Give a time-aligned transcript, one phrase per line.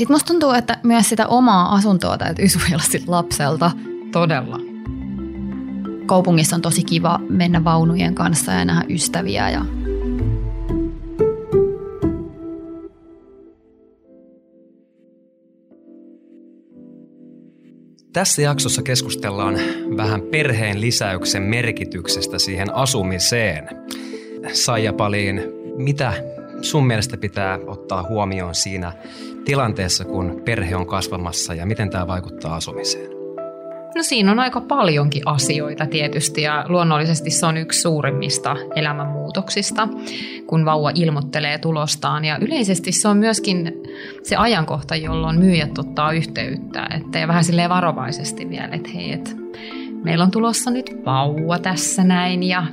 [0.00, 3.70] Sitten musta tuntuu, että myös sitä omaa asuntoa täytyy suojella sit lapselta.
[4.12, 4.58] Todella.
[6.06, 9.64] Kaupungissa on tosi kiva mennä vaunujen kanssa ja nähdä ystäviä ja
[18.12, 19.54] Tässä jaksossa keskustellaan
[19.96, 23.68] vähän perheen lisäyksen merkityksestä siihen asumiseen.
[24.52, 25.42] Saija Paliin,
[25.76, 26.12] mitä
[26.60, 28.92] sun mielestä pitää ottaa huomioon siinä
[29.44, 33.10] tilanteessa, kun perhe on kasvamassa ja miten tämä vaikuttaa asumiseen?
[33.94, 39.88] No siinä on aika paljonkin asioita tietysti ja luonnollisesti se on yksi suurimmista elämänmuutoksista,
[40.46, 42.24] kun vauva ilmoittelee tulostaan.
[42.24, 43.72] Ja yleisesti se on myöskin
[44.22, 49.30] se ajankohta, jolloin myyjät ottaa yhteyttä, että ja vähän silleen varovaisesti vielä, että hei, että
[50.04, 52.66] meillä on tulossa nyt vauva tässä näin ja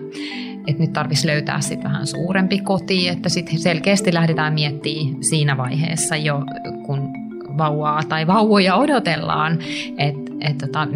[0.67, 6.15] että nyt tarvitsisi löytää sitten vähän suurempi koti, että sitten selkeästi lähdetään miettimään siinä vaiheessa
[6.15, 6.43] jo,
[6.85, 7.09] kun
[7.57, 9.59] vauvaa tai vauvoja odotellaan,
[9.97, 10.87] että et tota,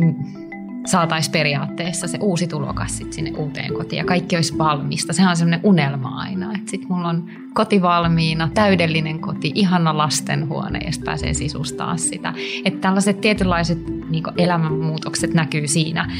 [0.85, 5.13] saataisiin periaatteessa se uusi tulokas sit sinne uuteen kotiin ja kaikki olisi valmista.
[5.13, 10.79] Sehän on semmoinen unelma aina, että sitten mulla on koti valmiina, täydellinen koti, ihana lastenhuone
[10.79, 12.33] ja sitten pääsee sisustaa sitä.
[12.65, 13.77] Että tällaiset tietynlaiset
[14.09, 16.11] niin elämänmuutokset näkyy siinä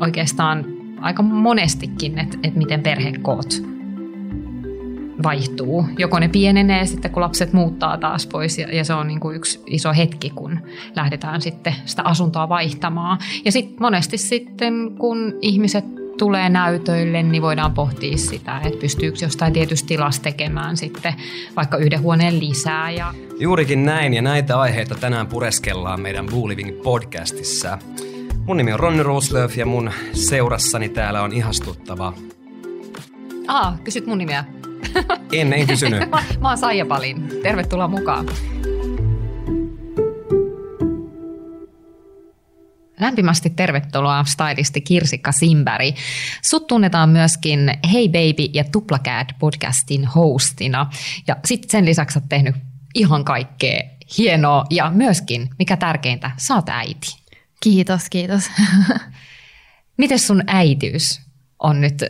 [0.00, 3.62] oikeastaan aika monestikin, että, että miten perhekoot
[5.22, 5.86] vaihtuu.
[5.98, 9.36] Joko ne pienenee sitten, kun lapset muuttaa taas pois ja, ja se on niin kuin
[9.36, 10.58] yksi iso hetki, kun
[10.96, 13.18] lähdetään sitten sitä asuntoa vaihtamaan.
[13.44, 15.84] Ja sitten monesti sitten, kun ihmiset
[16.18, 21.14] tulee näytöille, niin voidaan pohtia sitä, että pystyykö jostain tietystä tilasta tekemään sitten
[21.56, 22.90] vaikka yhden huoneen lisää.
[22.90, 23.14] Ja...
[23.38, 27.78] Juurikin näin ja näitä aiheita tänään pureskellaan meidän Blue Living podcastissa.
[28.46, 32.12] Mun nimi on Ronni Roslöf ja mun seurassani täällä on ihastuttava...
[33.48, 34.44] Aa, kysyt mun nimeä.
[35.32, 36.10] En, en kysynyt.
[36.10, 37.28] mä, mä oon Saija Palin.
[37.42, 38.26] Tervetuloa mukaan.
[43.00, 45.96] Lämpimästi tervetuloa stylisti Kirsikka Simberg.
[46.42, 47.58] Sut tunnetaan myöskin
[47.92, 50.90] Hey Baby ja Tuplacad podcastin hostina.
[51.26, 52.56] Ja sitten sen lisäksi oot tehnyt
[52.94, 53.82] ihan kaikkea
[54.18, 57.25] hienoa ja myöskin, mikä tärkeintä, saat äiti.
[57.66, 58.50] Kiitos, kiitos.
[59.98, 61.20] Miten sun äitiys
[61.58, 62.04] on nyt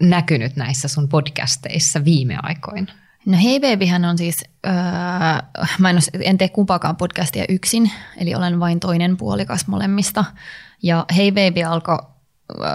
[0.00, 2.92] näkynyt näissä sun podcasteissa viime aikoina?
[3.26, 4.72] No Hei Babyhän on siis, öö,
[5.78, 10.24] mä en, en tee kumpaakaan podcastia yksin, eli olen vain toinen puolikas molemmista.
[10.82, 11.98] Ja Hei Baby alkoi
[12.60, 12.66] öö,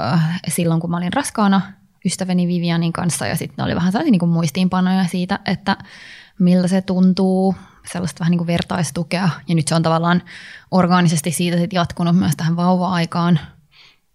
[0.48, 1.62] silloin, kun mä olin raskaana
[2.06, 5.78] ystäväni Vivianin kanssa, ja sitten oli vähän sellaisia niin muistiinpanoja siitä, että
[6.40, 7.56] miltä se tuntuu,
[7.94, 9.30] sellaista vähän niin kuin vertaistukea.
[9.48, 10.24] Ja nyt se on tavallaan
[10.72, 13.40] orgaanisesti siitä sit jatkunut myös tähän vauva-aikaan–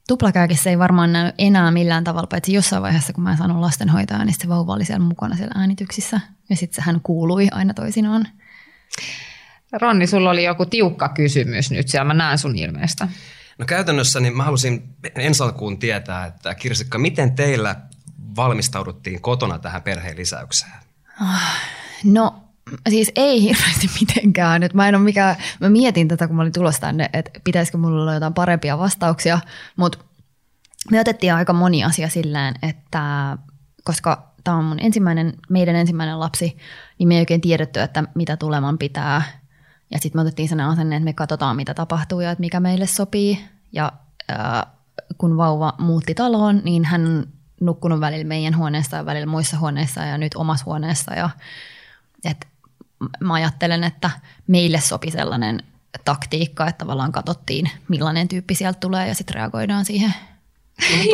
[0.08, 4.36] tuplakääkissä ei varmaan näy enää millään tavalla, paitsi jossain vaiheessa, kun mä sanon lastenhoitajaa, niin
[4.38, 6.20] se vauva oli siellä mukana siellä äänityksissä.
[6.50, 8.28] Ja sitten hän kuului aina toisinaan.
[9.72, 13.08] Ronni, sulla oli joku tiukka kysymys nyt siellä, mä näen sun ilmeestä.
[13.58, 17.76] No käytännössä niin mä halusin ensi alkuun tietää, että Kirsikka, miten teillä
[18.36, 20.72] valmistauduttiin kotona tähän perheen lisäykseen?
[21.20, 21.60] Ah,
[22.04, 22.51] no
[22.88, 24.62] siis ei hirveästi mitenkään.
[24.62, 27.78] Et mä, en ole mikään, mä mietin tätä, kun mä olin tulossa tänne, että pitäisikö
[27.78, 29.38] mulla olla jotain parempia vastauksia,
[29.76, 29.98] mutta
[30.90, 33.36] me otettiin aika moni asia silleen, että
[33.84, 36.56] koska tämä on mun ensimmäinen, meidän ensimmäinen lapsi,
[36.98, 39.22] niin me ei oikein tiedetty, että mitä tuleman pitää.
[39.90, 42.86] Ja sitten me otettiin sellainen asenne, että me katsotaan, mitä tapahtuu ja että mikä meille
[42.86, 43.44] sopii.
[43.72, 43.92] Ja
[44.30, 44.62] äh,
[45.18, 47.26] kun vauva muutti taloon, niin hän on
[47.60, 51.14] nukkunut välillä meidän huoneessa ja välillä muissa huoneissa ja nyt omassa huoneessa.
[51.14, 51.30] Ja,
[52.24, 52.48] et
[53.20, 54.10] mä ajattelen, että
[54.46, 55.62] meille sopi sellainen
[56.04, 60.14] taktiikka, että tavallaan katsottiin, millainen tyyppi sieltä tulee ja sitten reagoidaan siihen.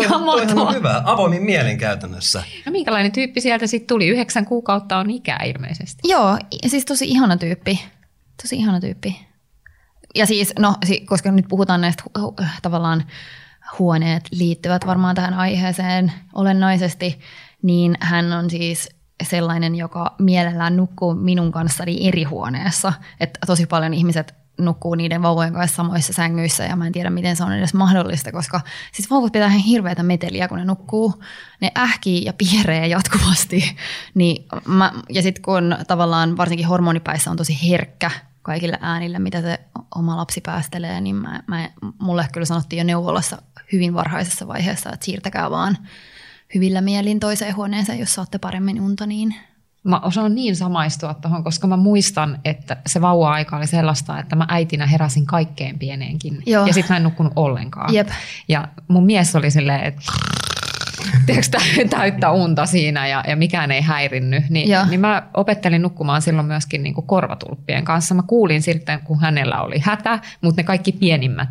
[0.09, 2.43] No, toi, toihan on hyvä, avoimin mielen käytännössä.
[2.67, 4.07] No minkälainen tyyppi sieltä sitten tuli?
[4.09, 6.01] Yhdeksän kuukautta on ikää ilmeisesti.
[6.05, 7.85] Joo, siis tosi ihana tyyppi.
[8.43, 9.27] Tosi ihana tyyppi.
[10.15, 10.75] Ja siis, no,
[11.07, 12.03] koska nyt puhutaan näistä
[12.63, 13.05] tavallaan
[13.79, 17.21] huoneet liittyvät varmaan tähän aiheeseen olennaisesti,
[17.63, 18.89] niin hän on siis
[19.23, 22.93] sellainen, joka mielellään nukkuu minun kanssani eri huoneessa.
[23.21, 27.37] Että tosi paljon ihmiset nukkuu niiden vauvojen kanssa samoissa sängyissä ja mä en tiedä, miten
[27.37, 28.61] se on edes mahdollista, koska
[28.93, 31.23] siis vauvat pitää ihan hirveätä meteliä, kun ne nukkuu.
[31.61, 33.65] Ne ähkii ja pieree jatkuvasti.
[34.15, 38.11] Niin mä, ja sitten kun tavallaan varsinkin hormonipäissä on tosi herkkä
[38.43, 39.61] kaikille äänille, mitä se
[39.95, 43.43] oma lapsi päästelee, niin mä, mä, mulle kyllä sanottiin jo neuvolassa
[43.73, 45.79] hyvin varhaisessa vaiheessa, että siirtäkää vaan
[46.55, 49.35] hyvillä mielin toiseen huoneeseen, jos saatte paremmin unta, niin
[49.85, 54.47] Mä osaan niin samaistua tuohon, koska mä muistan, että se vauva-aika oli sellaista, että mä
[54.49, 56.43] äitinä heräsin kaikkein pieneenkin.
[56.47, 56.67] Joo.
[56.67, 57.95] Ja sitten mä en nukkunut ollenkaan.
[57.95, 58.09] Jep.
[58.49, 60.03] Ja mun mies oli silleen, että
[61.27, 61.59] tiedätkö,
[61.97, 64.43] täyttä unta siinä ja, ja mikään ei häirinny.
[64.49, 68.15] Niin, niin mä opettelin nukkumaan silloin myöskin niin kuin korvatulppien kanssa.
[68.15, 71.49] Mä kuulin sitten, kun hänellä oli hätä, mutta ne kaikki pienimmät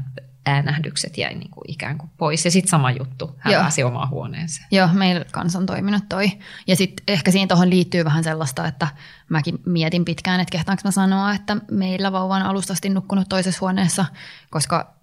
[0.48, 2.46] äänähdykset jäi niin kuin ikään kuin pois.
[2.46, 3.62] Ja sitten sama juttu, hän Joo.
[3.62, 4.68] pääsi omaan huoneeseen.
[4.72, 6.32] Joo, meillä kanssa on toiminut toi.
[6.68, 8.88] Ja sitten ehkä siihen tuohon liittyy vähän sellaista, että
[9.30, 14.06] mäkin mietin pitkään, että kehtaanko mä sanoa, että meillä vauva on alustasti nukkunut toisessa huoneessa,
[14.50, 14.94] koska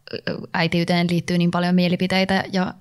[0.54, 2.74] äitiyteen liittyy niin paljon mielipiteitä ja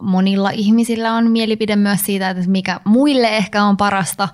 [0.00, 4.28] monilla ihmisillä on mielipide myös siitä, että mikä muille ehkä on parasta,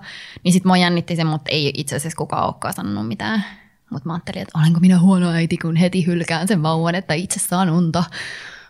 [0.45, 3.45] niin sitten mua jännitti se, mutta ei itse asiassa kukaan olekaan sanonut mitään.
[3.91, 7.41] Mutta mä ajattelin, että olenko minä huono äiti, kun heti hylkään sen vauvan, että itse
[7.41, 8.05] saan unta.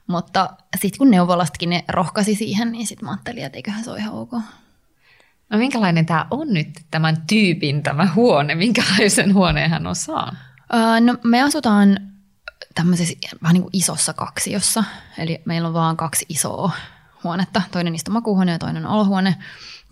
[0.07, 3.99] Mutta sitten kun neuvolastakin ne rohkasi siihen, niin sitten mä ajattelin, että eiköhän se ole
[3.99, 4.33] ihan ok.
[5.51, 8.55] No minkälainen tämä on nyt tämän tyypin tämä huone?
[8.55, 10.35] Minkälaisen huoneen hän on saanut?
[10.75, 12.01] Öö, no me asutaan
[12.75, 14.85] tämmöisessä vähän niin kuin isossa kaksiossa.
[15.19, 16.71] Eli meillä on vaan kaksi isoa
[17.25, 17.63] huonetta.
[17.71, 19.37] Toinen niistä makuuhuone ja toinen olohuone.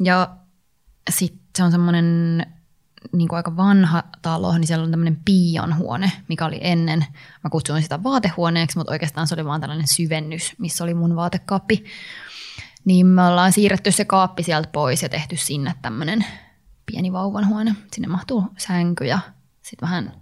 [0.01, 0.37] Ja
[1.11, 2.07] sitten se on semmoinen
[3.13, 7.07] niin kuin aika vanha talo, niin siellä on tämmöinen piian huone, mikä oli ennen.
[7.45, 11.85] Mä kutsuin sitä vaatehuoneeksi, mutta oikeastaan se oli vaan tällainen syvennys, missä oli mun vaatekaappi.
[12.85, 16.25] Niin me ollaan siirretty se kaappi sieltä pois ja tehty sinne tämmöinen
[16.87, 17.75] pieni vauvanhuone.
[17.93, 19.19] Sinne mahtuu sänky ja
[19.63, 20.13] sitten vähän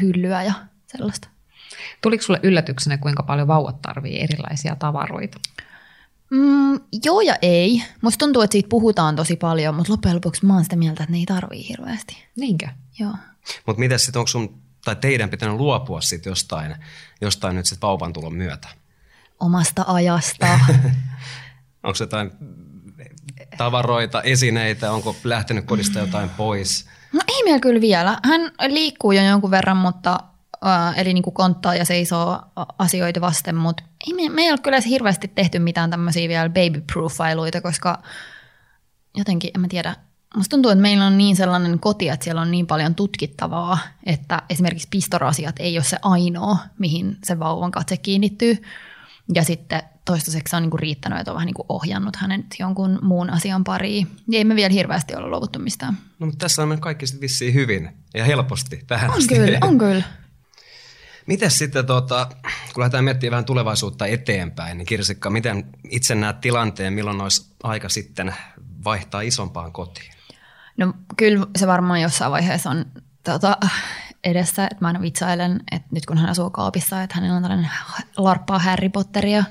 [0.00, 0.52] hyllyä ja
[0.86, 1.28] sellaista.
[2.02, 5.38] Tuliko sulle yllätyksenä, kuinka paljon vauvat tarvii erilaisia tavaroita?
[6.30, 7.82] Mm, joo ja ei.
[8.02, 11.12] Musta tuntuu, että siitä puhutaan tosi paljon, mutta loppujen lopuksi mä oon sitä mieltä, että
[11.12, 12.24] ne ei tarvii hirveästi.
[12.36, 12.68] Niinkö?
[12.98, 13.14] Joo.
[13.66, 16.74] Mutta miten sitten, onko sun tai teidän pitänyt luopua sitten jostain,
[17.20, 18.68] jostain nyt sitten vauvan tulon myötä?
[19.40, 20.46] Omasta ajasta.
[21.84, 22.30] onko jotain
[23.56, 26.86] tavaroita, esineitä, onko lähtenyt kodista jotain pois?
[27.12, 28.18] No ei meillä kyllä vielä.
[28.24, 30.20] Hän liikkuu jo jonkun verran, mutta
[30.96, 32.42] eli niin kuin konttaa ja seisoo
[32.78, 36.80] asioita vasten, mutta ei me, me ei ole kyllä hirveästi tehty mitään tämmöisiä vielä baby
[36.92, 38.02] profiluita, koska
[39.16, 39.96] jotenkin, en mä tiedä,
[40.36, 44.42] Musta tuntuu, että meillä on niin sellainen koti, että siellä on niin paljon tutkittavaa, että
[44.50, 48.62] esimerkiksi pistorasiat ei ole se ainoa, mihin se vauvan katse kiinnittyy.
[49.34, 53.64] Ja sitten toistaiseksi on niinku riittänyt, että on vähän niinku ohjannut hänet jonkun muun asian
[53.64, 54.08] pariin.
[54.28, 55.98] Ja ei me vielä hirveästi ole luovuttu mistään.
[56.18, 59.34] No, mutta tässä on kaikki sitten vissiin hyvin ja helposti tähän on asti.
[59.34, 60.02] Kyllä, on kyllä.
[61.28, 62.28] Miten sitten, tota,
[62.74, 67.88] kun lähdetään miettimään vähän tulevaisuutta eteenpäin, niin Kirsikka, miten itse näet tilanteen, milloin olisi aika
[67.88, 68.34] sitten
[68.84, 70.12] vaihtaa isompaan kotiin?
[70.76, 72.84] No kyllä se varmaan jossain vaiheessa on
[73.24, 73.56] tota,
[74.24, 77.70] edessä, että mä aina vitsailen, että nyt kun hän asuu kaapissa, että hänellä on tällainen
[78.16, 79.44] larppaa Harry Potteria,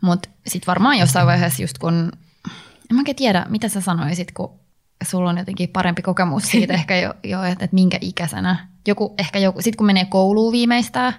[0.00, 2.12] mutta sitten varmaan jossain vaiheessa just kun,
[2.90, 4.60] en mä tiedä, mitä sä sanoisit, kun
[5.04, 8.67] sulla on jotenkin parempi kokemus siitä ehkä jo, jo että, että minkä ikäisenä.
[8.86, 11.14] Joku, ehkä joku, sit kun menee kouluun viimeistään,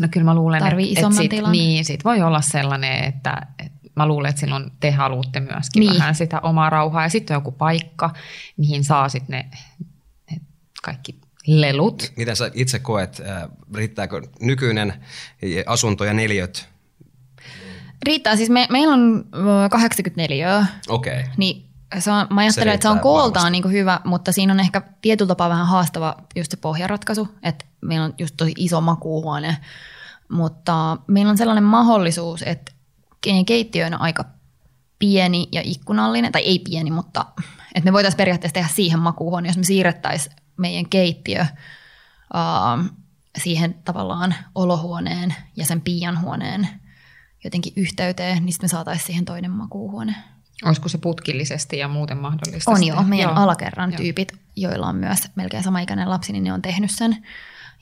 [0.00, 1.52] No kyllä mä luulen, että, että sit, tilan.
[1.52, 5.98] niin, sit voi olla sellainen, että, että mä luulen, että silloin te haluatte myöskin niin.
[5.98, 7.02] vähän sitä omaa rauhaa.
[7.02, 8.10] Ja sitten on joku paikka,
[8.56, 9.58] mihin saa sitten ne,
[10.30, 10.40] ne
[10.82, 11.16] kaikki
[11.46, 12.12] lelut.
[12.16, 14.94] Miten sä itse koet, äh, riittääkö nykyinen
[15.66, 16.68] asunto ja neljöt?
[18.06, 19.24] Riittää, siis me, meillä on
[19.70, 20.66] 84.
[20.88, 21.20] Okei.
[21.20, 21.32] Okay.
[21.36, 24.60] Niin se on, mä ajattelen, se että se on kooltaan niin hyvä, mutta siinä on
[24.60, 29.56] ehkä tietyllä tapaa vähän haastava just se pohjaratkaisu, että meillä on just tosi iso makuuhuone,
[30.28, 32.72] mutta meillä on sellainen mahdollisuus, että
[33.46, 34.24] keittiö on aika
[34.98, 37.24] pieni ja ikkunallinen, tai ei pieni, mutta
[37.74, 41.46] että me voitaisiin periaatteessa tehdä siihen makuuhuone, jos me siirrettäisiin meidän keittiö
[42.34, 42.84] uh,
[43.38, 46.68] siihen tavallaan olohuoneen ja sen piianhuoneen
[47.44, 50.14] jotenkin yhteyteen, niin sitten me saataisiin siihen toinen makuuhuone.
[50.64, 52.70] Olisiko se putkillisesti ja muuten mahdollista?
[52.70, 53.02] On joo.
[53.02, 53.42] Meidän joo.
[53.42, 53.96] alakerran joo.
[53.96, 57.16] tyypit, joilla on myös melkein samaikäinen lapsi, niin ne on tehnyt sen.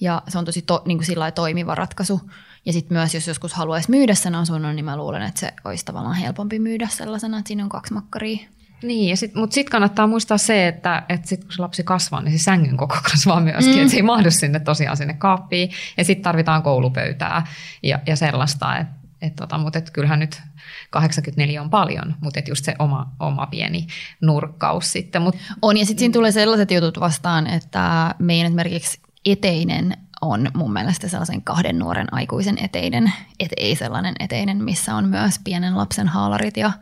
[0.00, 2.20] Ja se on tosi to, niin kuin sillä toimiva ratkaisu.
[2.66, 5.84] Ja sitten myös, jos joskus haluaisi myydä sen asunnon, niin mä luulen, että se olisi
[5.84, 8.38] tavallaan helpompi myydä sellaisena, että siinä on kaksi makkaria.
[8.82, 12.38] Niin, sit, mutta sitten kannattaa muistaa se, että, että sit kun se lapsi kasvaa, niin
[12.38, 13.80] se sängyn koko kasvaa myöskin, mm.
[13.80, 15.70] että se ei mahdu sinne tosiaan sinne kaappiin.
[15.96, 17.46] Ja sitten tarvitaan koulupöytää
[17.82, 20.43] ja, ja sellaista, että et tota, mutta et kyllähän nyt
[20.91, 23.87] 84 on paljon, mutta et just se oma, oma pieni
[24.21, 25.23] nurkkaus sitten.
[25.23, 30.73] Mut, on ja sitten siinä tulee sellaiset jutut vastaan, että meidän esimerkiksi eteinen on mun
[30.73, 36.09] mielestä sellaisen kahden nuoren aikuisen eteinen, et ei sellainen eteinen, missä on myös pienen lapsen
[36.09, 36.73] haalarit ja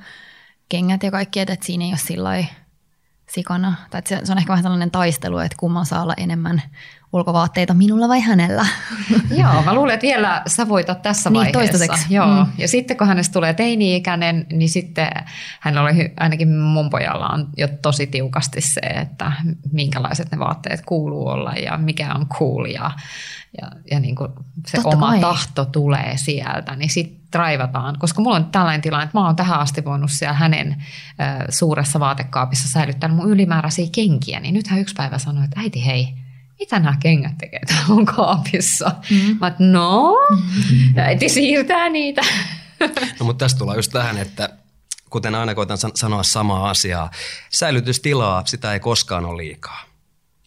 [0.69, 2.45] kengät ja kaikki, että siinä ei ole sillä
[3.31, 3.75] sikana.
[3.91, 6.63] Tai se, se on ehkä vähän sellainen taistelu, että kumman saa olla enemmän
[7.13, 8.67] ulkovaatteita minulla vai hänellä.
[9.43, 11.59] Joo, mä luulen, että vielä sä voitat tässä niin, vaiheessa.
[11.59, 12.15] Toistaiseksi.
[12.15, 12.45] Joo.
[12.45, 12.53] Mm.
[12.59, 15.11] Ja sitten kun hänestä tulee teini-ikäinen, niin sitten
[15.61, 19.33] hän oli, ainakin mun pojalla on jo tosi tiukasti se, että
[19.73, 22.91] minkälaiset ne vaatteet kuuluu olla ja mikä on cool ja,
[23.63, 24.29] ja, ja niin kuin
[24.67, 25.21] se Totta oma kai.
[25.21, 27.99] tahto tulee sieltä, niin sitten raivataan.
[27.99, 30.85] Koska mulla on tällainen tilanne, että mä oon tähän asti voinut siellä hänen
[31.21, 36.15] äh, suuressa vaatekaapissa säilyttää mun ylimääräisiä kenkiä, niin nythän yksi päivä sanoi, että äiti hei,
[36.59, 38.91] mitä nämä kengät tekee täällä mun kaapissa?
[39.11, 39.37] Mm.
[39.41, 40.15] Mä no,
[40.97, 42.23] äiti siirtää niitä.
[43.21, 44.49] No, mutta tästä tullaan just tähän, että
[45.11, 47.11] kuten aina koitan san- sanoa samaa asiaa,
[47.51, 49.81] säilytystilaa, sitä ei koskaan ole liikaa.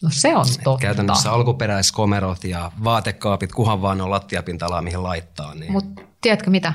[0.02, 0.80] No se on totta.
[0.80, 5.54] Käytännössä alkuperäiskomerot ja vaatekaapit, kuhan vaan on lattiapinta-alaa, mihin laittaa.
[5.54, 5.72] Niin.
[5.72, 6.72] Mutta tiedätkö mitä?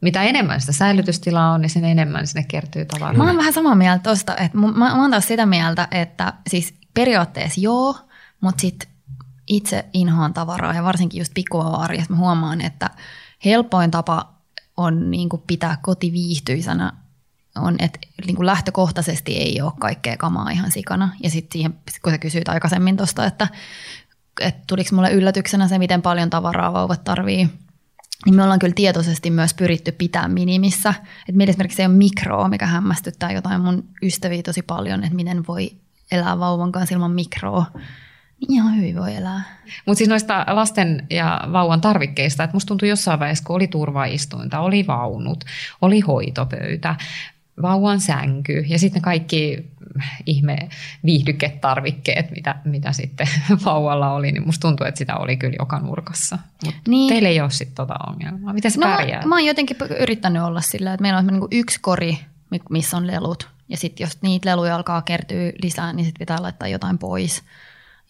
[0.00, 3.12] Mitä enemmän sitä säilytystilaa on, niin sen enemmän sinne kertyy tavaraa.
[3.12, 6.74] Mä oon vähän samaa mieltä tosta, että mä, mä oon taas sitä mieltä, että siis
[6.94, 7.96] periaatteessa joo,
[8.40, 8.88] mutta sit
[9.46, 12.90] itse inhoan tavaraa ja varsinkin just pikkuarjessa mä huomaan, että
[13.44, 14.32] helpoin tapa
[14.76, 16.92] on niin kuin pitää koti viihtyisänä
[17.56, 21.08] on, että niin kuin lähtökohtaisesti ei ole kaikkea kamaa ihan sikana.
[21.22, 23.48] Ja sitten siihen, kun sä kysyit aikaisemmin tuosta, että,
[24.40, 27.48] että tuliko mulle yllätyksenä se, miten paljon tavaraa vauvat tarvii,
[28.26, 30.90] niin me ollaan kyllä tietoisesti myös pyritty pitää minimissä.
[31.00, 35.46] Että meillä esimerkiksi ei ole mikroa, mikä hämmästyttää jotain mun ystäviä tosi paljon, että miten
[35.48, 35.70] voi
[36.12, 37.66] elää vauvan kanssa ilman mikroa.
[38.48, 39.42] Ihan hyvin voi elää.
[39.86, 44.60] Mutta siis noista lasten ja vauvan tarvikkeista, että musta tuntui jossain vaiheessa, kun oli turvaistuinta,
[44.60, 45.44] oli vaunut,
[45.82, 46.94] oli hoitopöytä,
[47.62, 49.70] vauvan sänky ja sitten kaikki
[50.26, 50.56] ihme
[51.04, 53.28] viihdyketarvikkeet, mitä, mitä sitten
[53.64, 56.38] vauvalla oli, niin musta tuntuu, että sitä oli kyllä joka nurkassa.
[56.64, 57.08] Mut Niin.
[57.08, 58.52] Teillä ei ole sitten tota ongelmaa.
[58.52, 59.20] Miten se No, pärjää?
[59.22, 62.18] mä, mä oon jotenkin yrittänyt olla sillä, että meillä on niinku yksi kori,
[62.50, 63.48] mi- missä on lelut.
[63.68, 67.42] Ja sitten jos niitä leluja alkaa kertyä lisää, niin sitten pitää laittaa jotain pois.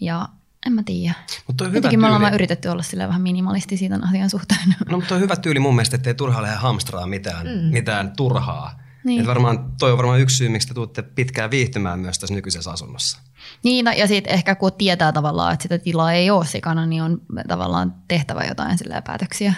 [0.00, 0.28] Ja
[0.66, 1.14] en mä tiedä.
[1.46, 2.34] Mutta on hyvä Jotenkin me ollaan tyyli.
[2.34, 4.74] yritetty olla sillä vähän minimalisti tämän asian suhteen.
[4.90, 7.72] No, mutta on hyvä tyyli mun mielestä, ettei turhaa lähde hamstraa mitään, mm.
[7.72, 8.80] mitään turhaa.
[9.04, 9.20] Niin.
[9.20, 12.70] Et varmaan, toi on varmaan yksi syy, miksi te tuutte pitkään viihtymään myös tässä nykyisessä
[12.70, 13.18] asunnossa.
[13.62, 17.02] Niin, no, ja sitten ehkä kun tietää tavallaan, että sitä tilaa ei ole sikana, niin
[17.02, 19.54] on tavallaan tehtävä jotain sillä päätöksiä.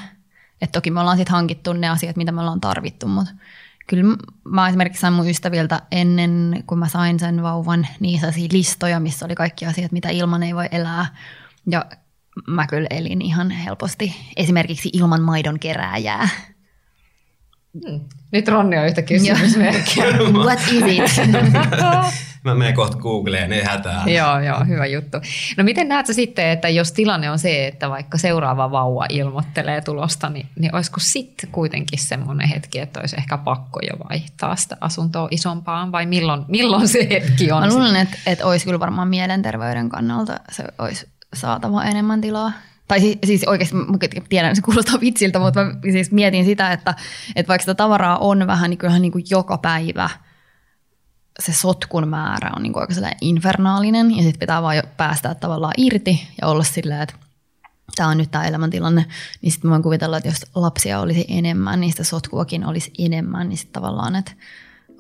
[0.60, 3.32] Et toki me ollaan sitten hankittu ne asiat, mitä me ollaan tarvittu, mutta
[3.86, 9.00] kyllä mä esimerkiksi sain mun ystäviltä ennen, kun mä sain sen vauvan, niin sellaisia listoja,
[9.00, 11.06] missä oli kaikki asiat, mitä ilman ei voi elää.
[11.66, 11.84] Ja
[12.46, 16.28] mä kyllä elin ihan helposti esimerkiksi ilman maidon kerääjää.
[17.72, 18.00] Hmm.
[18.32, 20.04] Nyt Ronni on yhtä kysymysmerkkiä.
[20.44, 21.26] What is it?
[22.44, 24.04] Mä menen kohta Googleen, ei hätää.
[24.06, 25.18] joo, joo, hyvä juttu.
[25.56, 29.80] No miten näet sä sitten, että jos tilanne on se, että vaikka seuraava vauva ilmoittelee
[29.80, 34.76] tulosta, niin, niin olisiko sitten kuitenkin semmoinen hetki, että olisi ehkä pakko jo vaihtaa sitä
[34.80, 37.62] asuntoa isompaan, vai milloin, milloin se hetki on?
[37.62, 42.52] Mä luulen, että, että olisi kyllä varmaan mielenterveyden kannalta se olisi saatava enemmän tilaa.
[42.88, 43.84] Tai siis, siis oikeasti mä
[44.28, 46.94] tiedän, että se kuulostaa vitsiltä, mutta mä siis mietin sitä, että,
[47.36, 50.10] että vaikka sitä tavaraa on vähän, niin kyllähän niin kuin joka päivä
[51.40, 55.34] se sotkun määrä on niin kuin aika sellainen infernaalinen ja sitten pitää vaan jo päästää
[55.34, 57.14] tavallaan irti ja olla silleen, että
[57.96, 59.06] tämä on nyt tämä elämäntilanne,
[59.42, 63.48] niin sitten mä voin kuvitella, että jos lapsia olisi enemmän, niin sitä sotkuakin olisi enemmän,
[63.48, 64.32] niin sitten tavallaan, että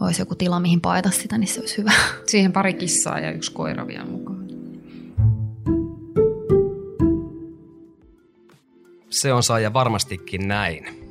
[0.00, 1.92] olisi joku tila, mihin paeta sitä, niin se olisi hyvä.
[2.30, 4.48] Siihen pari kissaa ja yksi koira vielä mukaan.
[9.10, 11.01] Se on saaja varmastikin näin.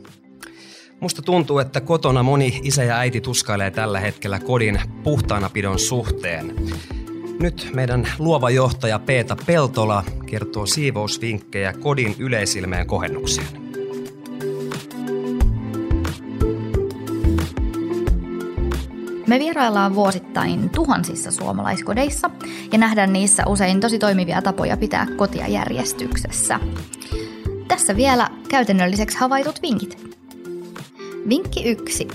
[1.02, 6.56] Musta tuntuu, että kotona moni isä ja äiti tuskailee tällä hetkellä kodin puhtaanapidon suhteen.
[7.40, 13.48] Nyt meidän luova johtaja Peeta Peltola kertoo siivousvinkkejä kodin yleisilmeen kohennukseen.
[19.28, 22.30] Me vieraillaan vuosittain tuhansissa suomalaiskodeissa
[22.72, 26.60] ja nähdään niissä usein tosi toimivia tapoja pitää kotia järjestyksessä.
[27.68, 30.01] Tässä vielä käytännölliseksi havaitut vinkit.
[31.30, 32.08] Vinkki yksi.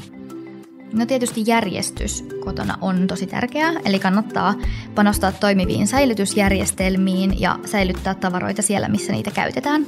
[0.93, 4.55] No tietysti järjestys kotona on tosi tärkeää, eli kannattaa
[4.95, 9.87] panostaa toimiviin säilytysjärjestelmiin ja säilyttää tavaroita siellä, missä niitä käytetään.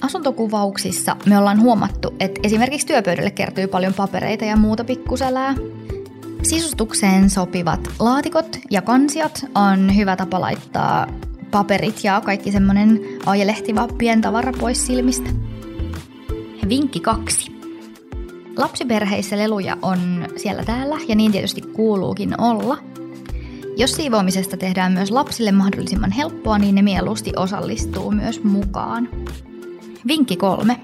[0.00, 5.54] Asuntokuvauksissa me ollaan huomattu, että esimerkiksi työpöydälle kertyy paljon papereita ja muuta pikkusälää.
[6.42, 11.06] Sisustukseen sopivat laatikot ja kansiot on hyvä tapa laittaa
[11.50, 15.30] paperit ja kaikki semmoinen ajelehtiva pientavara pois silmistä.
[16.68, 17.51] Vinkki kaksi.
[18.56, 22.78] Lapsiperheissä leluja on siellä täällä ja niin tietysti kuuluukin olla.
[23.76, 29.08] Jos siivoamisesta tehdään myös lapsille mahdollisimman helppoa, niin ne mieluusti osallistuu myös mukaan.
[30.06, 30.80] Vinkki kolme.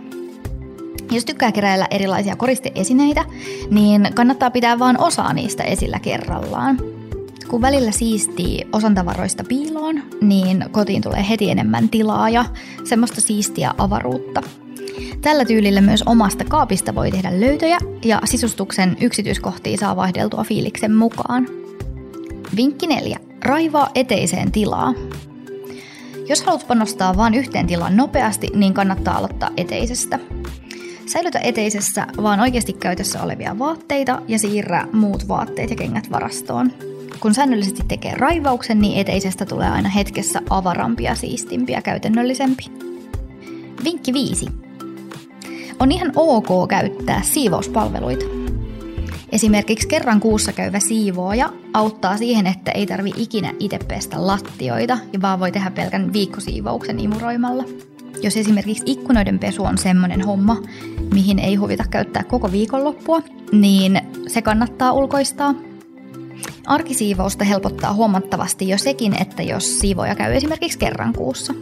[1.10, 3.24] Jos tykkää keräillä erilaisia koristeesineitä,
[3.70, 6.78] niin kannattaa pitää vain osaa niistä esillä kerrallaan.
[7.48, 12.44] Kun välillä siistii osan tavaroista piiloon, niin kotiin tulee heti enemmän tilaa ja
[12.84, 14.42] semmoista siistiä avaruutta.
[15.20, 21.46] Tällä tyylillä myös omasta kaapista voi tehdä löytöjä ja sisustuksen yksityiskohtia saa vaihdeltua fiiliksen mukaan.
[22.56, 23.18] Vinkki 4.
[23.44, 24.94] Raivaa eteiseen tilaa.
[26.28, 30.18] Jos haluat panostaa vain yhteen tilaan nopeasti, niin kannattaa aloittaa eteisestä.
[31.06, 36.72] Säilytä eteisessä vaan oikeasti käytössä olevia vaatteita ja siirrä muut vaatteet ja kengät varastoon.
[37.20, 42.64] Kun säännöllisesti tekee raivauksen, niin eteisestä tulee aina hetkessä avarampi ja siistimpi ja käytännöllisempi.
[43.84, 44.46] Vinkki 5.
[45.80, 48.24] On ihan ok käyttää siivouspalveluita.
[49.32, 55.22] Esimerkiksi kerran kuussa käyvä siivooja auttaa siihen, että ei tarvi ikinä itse pestä lattioita ja
[55.22, 57.64] vaan voi tehdä pelkän viikkosiivouksen imuroimalla.
[58.22, 60.56] Jos esimerkiksi ikkunoiden pesu on semmoinen homma,
[61.14, 65.54] mihin ei huvita käyttää koko viikonloppua, niin se kannattaa ulkoistaa.
[66.66, 71.54] Arkisiivousta helpottaa huomattavasti jo sekin, että jos siivoja käy esimerkiksi kerran kuussa.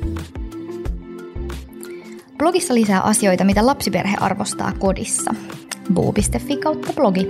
[2.39, 5.35] Blogissa lisää asioita, mitä lapsiperhe arvostaa kodissa.
[5.95, 7.29] buu.fi kautta blogi.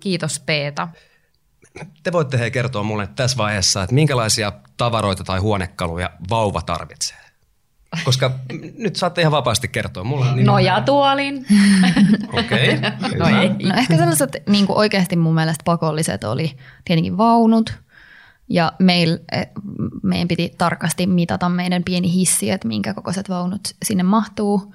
[0.00, 0.88] Kiitos Peeta.
[2.02, 7.18] Te voitte hei kertoa mulle tässä vaiheessa, että minkälaisia tavaroita tai huonekaluja vauva tarvitsee.
[8.04, 8.30] Koska
[8.84, 10.04] nyt saatte ihan vapaasti kertoa.
[10.04, 11.46] Mulla on niin Nojatuolin.
[12.32, 12.74] Okei.
[12.74, 12.90] Okay.
[13.18, 13.26] No.
[13.68, 17.87] No ehkä sellaiset niin kuin oikeasti mun mielestä pakolliset oli tietenkin vaunut.
[18.48, 19.48] Ja meil, eh,
[20.02, 24.74] meidän piti tarkasti mitata meidän pieni hissi, että minkä kokoiset vaunut sinne mahtuu.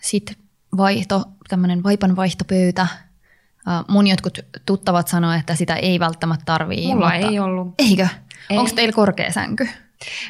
[0.00, 0.36] Sitten
[0.76, 2.82] vaihto, tämmöinen vaipan vaihtopöytä.
[2.82, 6.86] Äh, Mun jotkut tuttavat sanoivat, että sitä ei välttämättä tarvii.
[6.86, 7.28] Mulla mutta...
[7.28, 7.74] ei ollut.
[7.78, 8.08] Eikö?
[8.50, 8.58] Ei.
[8.58, 9.68] Onko teillä korkea sänky?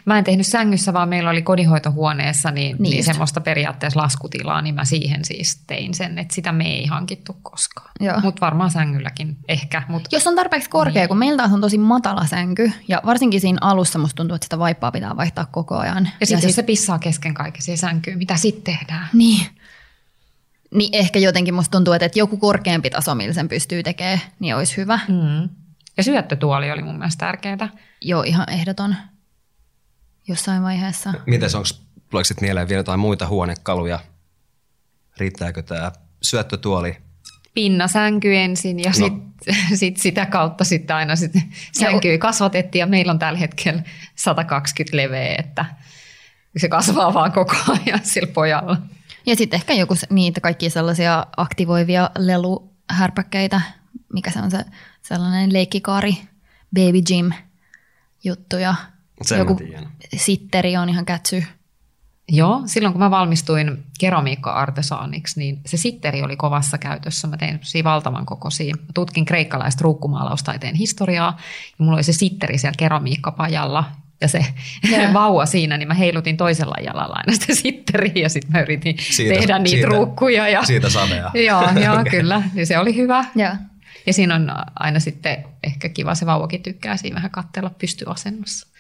[0.05, 4.63] Mä en tehnyt sängyssä, vaan meillä oli kodinhoitohuoneessa niin, Niin niin, niin semmoista periaatteessa laskutilaa,
[4.63, 7.91] niin mä siihen siis tein sen, että sitä me ei hankittu koskaan.
[8.23, 9.83] Mutta varmaan sängylläkin ehkä.
[9.89, 13.59] Mut Jos on tarpeeksi korkea, kun meillä taas on tosi matala sänky, ja varsinkin siinä
[13.61, 16.09] alussa musta tuntuu, että sitä vaippaa pitää vaihtaa koko ajan.
[16.21, 19.09] ja sitten jos sit- se pissaa kesken kaiken siihen sänkyyn, mitä sitten tehdään?
[19.13, 19.47] Niin.
[20.75, 24.77] Niin ehkä jotenkin musta tuntuu, että joku korkeampi taso, millä sen pystyy tekemään, niin olisi
[24.77, 25.01] hyvä.
[25.09, 25.49] Mm.
[25.97, 27.69] Ja syöttötuoli oli mun mielestä tärkeää.
[28.01, 28.97] Joo, ihan ehdoton
[30.29, 31.15] jossain vaiheessa.
[31.27, 31.69] Mites onko,
[32.11, 33.99] tuleeko sit mieleen vielä jotain muita huonekaluja?
[35.17, 36.97] Riittääkö tämä syöttötuoli?
[37.55, 38.93] Pinnasänky ensin ja No.
[38.93, 41.33] sitten sit sitä kautta sitten aina sit
[41.73, 43.83] sänkyä kasvatettiin ja meillä on tällä hetkellä
[44.15, 45.65] 120 leveä, että
[46.57, 48.77] se kasvaa vaan koko ajan sillä pojalla.
[49.27, 53.61] Ja sitten ehkä joku niitä kaikkia sellaisia aktivoivia leluhärpäkkeitä,
[54.13, 54.65] mikä se on se
[55.03, 56.19] sellainen leikkikaari,
[56.75, 57.33] baby gym
[58.25, 58.75] juttuja.
[59.25, 59.59] Sen joku
[60.17, 61.45] sitteri on ihan kätsy.
[62.29, 67.29] Joo, silloin kun mä valmistuin keramiikka-artesaaniksi, niin se sitteri oli kovassa käytössä.
[67.29, 68.75] Mä tein valtavan kokoisia.
[68.81, 71.37] Mä tutkin kreikkalaista ruukkumaalaustaiteen historiaa,
[71.79, 73.85] ja mulla oli se sitteri siellä keramiikkapajalla,
[74.21, 74.47] ja se
[74.91, 75.13] Joo.
[75.21, 79.35] vauva siinä, niin mä heilutin toisella jalalla aina sitä sitteriä, ja sitten mä yritin Siitä-
[79.35, 80.49] tehdä niitä siitä- ruukkuja.
[80.49, 80.65] Ja...
[80.65, 81.31] Siitä savea.
[81.49, 82.11] joo, joo Okei.
[82.21, 82.43] kyllä.
[82.55, 83.25] Ja se oli hyvä.
[83.35, 83.53] Joo.
[84.07, 88.72] Ja siinä on aina sitten ehkä kiva, se vauvakin tykkää siinä vähän katsella pystyasennossa.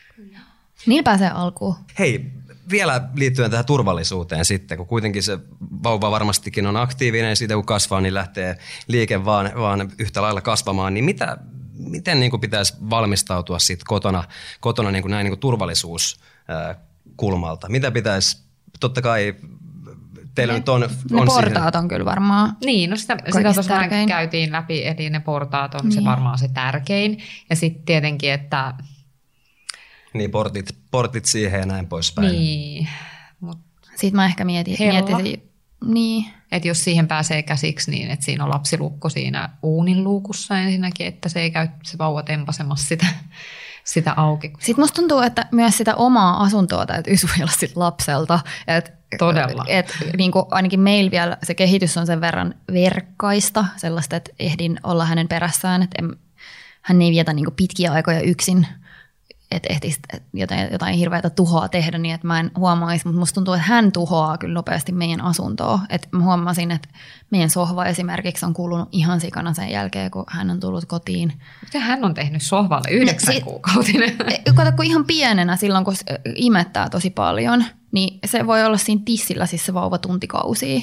[0.87, 1.75] Niin pääsee alkuun.
[1.99, 2.33] Hei,
[2.71, 5.38] vielä liittyen tähän turvallisuuteen sitten, kun kuitenkin se
[5.83, 10.95] vauva varmastikin on aktiivinen, siitä kun kasvaa, niin lähtee liike vaan, vaan yhtä lailla kasvamaan,
[10.95, 11.37] niin mitä,
[11.75, 14.25] miten niin kuin pitäisi valmistautua siitä kotona,
[14.61, 17.68] kotona niin kuin näin niin kuin turvallisuuskulmalta?
[17.68, 18.42] Mitä pitäisi,
[18.81, 19.35] totta kai
[20.35, 20.88] teillä nyt on, Ne
[21.21, 22.57] on portaat on kyllä varmaan.
[22.64, 24.09] Niin, no sitä, sitä tärkein.
[24.09, 25.81] käytiin läpi, eli ne portaat on.
[25.83, 25.92] Niin.
[25.92, 27.18] se varmaan se tärkein.
[27.51, 28.75] Ja sitten tietenkin, että
[30.14, 32.33] niin portit, portit siihen ja näin poispäin.
[32.33, 32.88] niin,
[33.40, 33.59] mut,
[33.96, 35.03] Sitten mä ehkä mietin, Hella.
[35.03, 35.53] miettisin,
[35.85, 41.07] niin, et jos siihen pääsee käsiksi niin, että siinä on lapsilukko siinä uunin luukussa ensinnäkin,
[41.07, 43.07] että se ei käy se vauva tempasemassa sitä,
[43.85, 44.53] sitä auki.
[44.59, 48.40] Sitten musta tuntuu, että myös sitä omaa asuntoa täytyy suojella sit lapselta.
[48.66, 49.64] Et, Todella.
[49.68, 54.81] Et, niin kuin ainakin meillä vielä se kehitys on sen verran verkkaista, sellaista, että ehdin
[54.83, 55.83] olla hänen perässään.
[55.83, 56.16] Että en,
[56.83, 58.66] hän ei vietä niin kuin pitkiä aikoja yksin,
[59.57, 60.01] että ehtisi
[60.35, 63.07] jotain, jotain hirveätä tuhoa tehdä niin, että mä en huomaisi.
[63.07, 65.81] Mutta musta tuntuu, että hän tuhoaa kyllä nopeasti meidän asuntoa.
[65.88, 66.88] Et mä huomasin, että
[67.31, 71.33] meidän sohva esimerkiksi on kulunut ihan sikana sen jälkeen, kun hän on tullut kotiin.
[71.62, 74.17] Mitä hän on tehnyt sohvalle yhdeksän si- kuukautinen?
[74.47, 75.95] E, Kato, kun ihan pienenä silloin, kun
[76.35, 80.81] imettää tosi paljon, niin se voi olla siinä tissillä siis se vauva tuntikausia.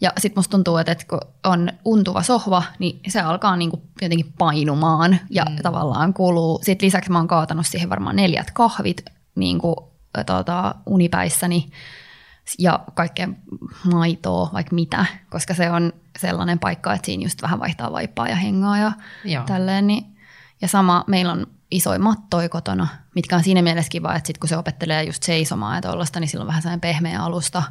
[0.00, 5.18] Ja sitten musta tuntuu, että, kun on untuva sohva, niin se alkaa niinku jotenkin painumaan
[5.30, 5.56] ja mm.
[5.62, 6.60] tavallaan kuluu.
[6.62, 9.04] Sitten lisäksi mä oon kaatanut siihen varmaan neljät kahvit
[9.34, 9.92] niinku,
[10.26, 11.70] tota, unipäissäni
[12.58, 13.28] ja kaikkea
[13.92, 18.36] maitoa, vaikka mitä, koska se on sellainen paikka, että siinä just vähän vaihtaa vaippaa ja
[18.36, 18.92] hengaa ja
[19.24, 19.44] Joo.
[19.44, 19.86] tälleen.
[19.86, 20.04] Niin.
[20.62, 24.48] Ja sama, meillä on isoja mattoja kotona, mitkä on siinä mielessä kiva, että sit kun
[24.48, 27.62] se opettelee just seisomaan ja tollasta, niin sillä on vähän sellainen pehmeä alusta,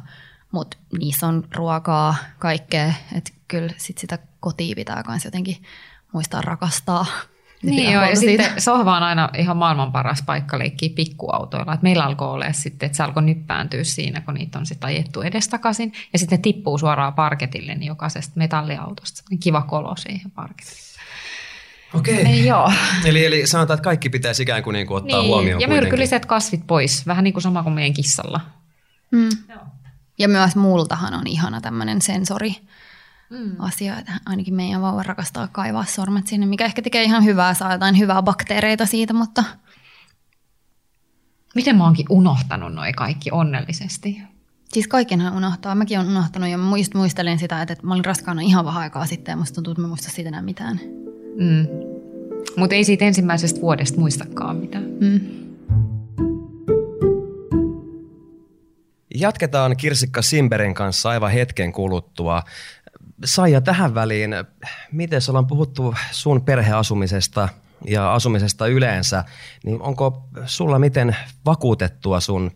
[0.56, 5.56] mutta niissä on ruokaa, kaikkea, että kyllä sit sitä kotia pitää myös jotenkin
[6.12, 7.06] muistaa rakastaa.
[7.62, 8.42] Niin joo, ja siitä.
[8.42, 11.74] sitten sohva on aina ihan maailman paras paikka leikkiä pikkuautoilla.
[11.74, 15.22] Et meillä alkoi olla sitten, että se alkoi nyppääntyä siinä, kun niitä on sitten ajettu
[15.22, 15.92] edestakaisin.
[16.12, 19.22] Ja sitten ne tippuu suoraan parketille niin jokaisesta metalliautosta.
[19.40, 20.80] Kiva kolo siihen parketille.
[21.94, 22.26] Okei.
[22.26, 22.72] Ei, joo.
[23.04, 25.28] Eli, eli sanotaan, että kaikki pitäisi ikään kuin, niin kuin ottaa niin.
[25.28, 28.40] huomioon Ja myrkylliset kasvit pois, vähän niin kuin sama kuin meidän kissalla.
[29.10, 29.28] Mm.
[29.48, 29.58] Joo.
[30.18, 32.56] Ja myös multahan on ihana tämmöinen sensori
[33.30, 33.56] mm.
[33.58, 37.72] asia, että ainakin meidän vauva rakastaa kaivaa sormet sinne, mikä ehkä tekee ihan hyvää, saa
[37.72, 39.44] jotain hyvää bakteereita siitä, mutta...
[41.54, 44.22] Miten mä oonkin unohtanut noin kaikki onnellisesti?
[44.72, 45.74] Siis kaikenhan unohtaa.
[45.74, 49.06] Mäkin olen unohtanut ja muist, muistelin sitä, että, että mä olin raskaana ihan vähän aikaa
[49.06, 50.80] sitten ja musta tuntuu, että mä muista siitä enää mitään.
[51.38, 51.66] Mm.
[52.56, 54.84] Mutta ei siitä ensimmäisestä vuodesta muistakaan mitään.
[55.00, 55.45] Mm.
[59.20, 62.42] Jatketaan Kirsikka Simberin kanssa aivan hetken kuluttua.
[63.24, 64.30] Saija tähän väliin,
[64.92, 67.48] miten ollaan puhuttu sun perheasumisesta
[67.84, 69.24] ja asumisesta yleensä,
[69.64, 72.50] niin onko sulla miten vakuutettua sun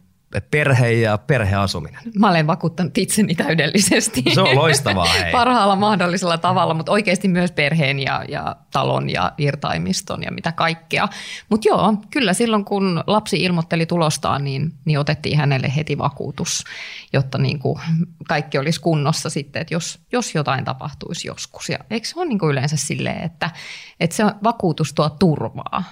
[0.51, 2.01] perhe ja perheasuminen.
[2.19, 4.23] Mä olen vakuuttanut itseni täydellisesti.
[4.35, 5.05] Se on loistavaa.
[5.05, 5.33] Hei.
[5.33, 11.09] Parhaalla mahdollisella tavalla, mutta oikeasti myös perheen ja, ja talon ja irtaimiston ja mitä kaikkea.
[11.49, 16.65] Mutta joo, kyllä silloin kun lapsi ilmoitteli tulostaan, niin, niin otettiin hänelle heti vakuutus,
[17.13, 17.81] jotta niin kuin
[18.29, 21.69] kaikki olisi kunnossa sitten, että jos, jos jotain tapahtuisi joskus.
[21.69, 23.51] Ja eikö se ole niin kuin yleensä silleen, että,
[24.01, 25.85] että se vakuutus tuo turvaa?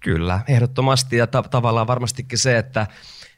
[0.00, 2.86] Kyllä, ehdottomasti ja ta- tavallaan varmastikin se, että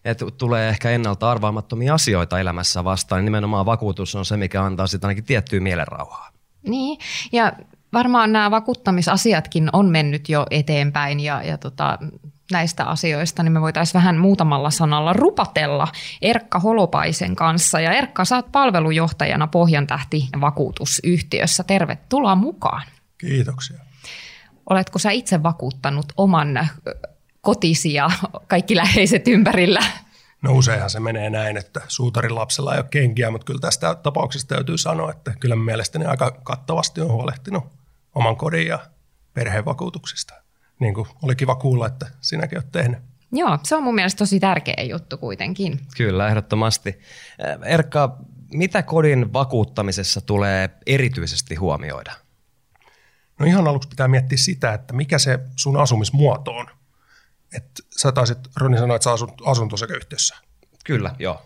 [0.04, 4.86] että tulee ehkä ennalta arvaamattomia asioita elämässä vastaan, niin nimenomaan vakuutus on se, mikä antaa
[4.86, 6.30] sitten ainakin tiettyä mielenrauhaa.
[6.62, 6.98] Niin,
[7.32, 7.52] ja
[7.92, 11.98] varmaan nämä vakuuttamisasiatkin on mennyt jo eteenpäin ja, ja tota,
[12.52, 15.88] näistä asioista, niin me voitaisiin vähän muutamalla sanalla rupatella
[16.22, 17.80] Erkka Holopaisen kanssa.
[17.80, 21.64] Ja Erkka, saat palvelujohtajana Pohjantähti vakuutusyhtiössä.
[21.64, 22.82] Tervetuloa mukaan.
[23.18, 23.78] Kiitoksia.
[24.70, 26.68] Oletko sä itse vakuuttanut oman
[27.44, 28.10] kotisi ja
[28.46, 29.80] kaikki läheiset ympärillä?
[30.42, 34.54] No useinhan se menee näin, että suutarin lapsella ei ole kenkiä, mutta kyllä tästä tapauksesta
[34.54, 37.64] täytyy sanoa, että kyllä mielestäni aika kattavasti on huolehtinut
[38.14, 38.78] oman kodin ja
[39.34, 40.34] perhevakuutuksista.
[40.80, 42.98] Niin kuin oli kiva kuulla, että sinäkin olet tehnyt.
[43.32, 45.80] Joo, se on mun mielestä tosi tärkeä juttu kuitenkin.
[45.96, 46.98] Kyllä, ehdottomasti.
[47.64, 48.16] Erkka,
[48.52, 52.12] mitä kodin vakuuttamisessa tulee erityisesti huomioida?
[53.38, 56.66] No ihan aluksi pitää miettiä sitä, että mikä se sun asumismuoto on
[57.56, 60.36] että sä taisit, Roni sanoa, että sä asut asunto-osakeyhtiössä.
[60.84, 61.42] Kyllä, joo.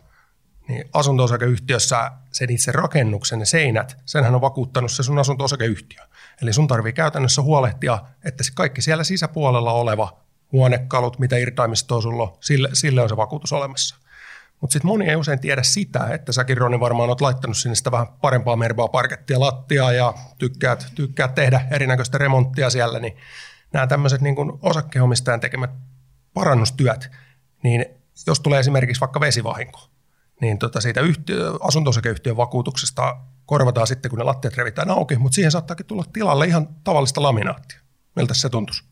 [0.69, 6.03] Niin asunto-osakeyhtiössä sen itse rakennuksen ja seinät, senhän on vakuuttanut se sun asunto-osakeyhtiö.
[6.43, 10.21] Eli sun tarvii käytännössä huolehtia, että se kaikki siellä sisäpuolella oleva
[10.53, 13.97] huonekalut, mitä irtaimistoa sulla on, sille, sille on se vakuutus olemassa.
[14.61, 17.91] Mutta sitten moni ei usein tiedä sitä, että säkin Roni varmaan olet laittanut sinne sitä
[17.91, 23.17] vähän parempaa merbaa parkettia lattiaa ja tykkäät, tykkäät tehdä erinäköistä remonttia siellä, niin
[23.73, 25.71] nämä tämmöiset niin osakkeenomistajan tekemät
[26.39, 27.11] parannustyöt,
[27.63, 27.87] niin
[28.27, 29.81] jos tulee esimerkiksi vaikka vesivahinko,
[30.41, 35.51] niin tota siitä yhtiö, asunto-osakeyhtiön vakuutuksesta korvataan sitten, kun ne lattiat revitään auki, mutta siihen
[35.51, 37.81] saattaakin tulla tilalle ihan tavallista laminaattia.
[38.17, 38.85] Miltä se tuntuisi?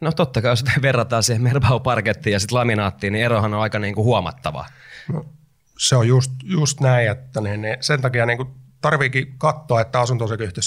[0.00, 3.94] No totta kai, jos verrataan siihen Merbau-parkettiin ja sitten laminaattiin, niin erohan on aika niin
[3.94, 4.66] kuin huomattava.
[5.12, 5.24] No,
[5.78, 8.48] se on just, just näin, että ne, ne, sen takia niin kuin
[8.80, 10.24] tarviikin katsoa, että asunto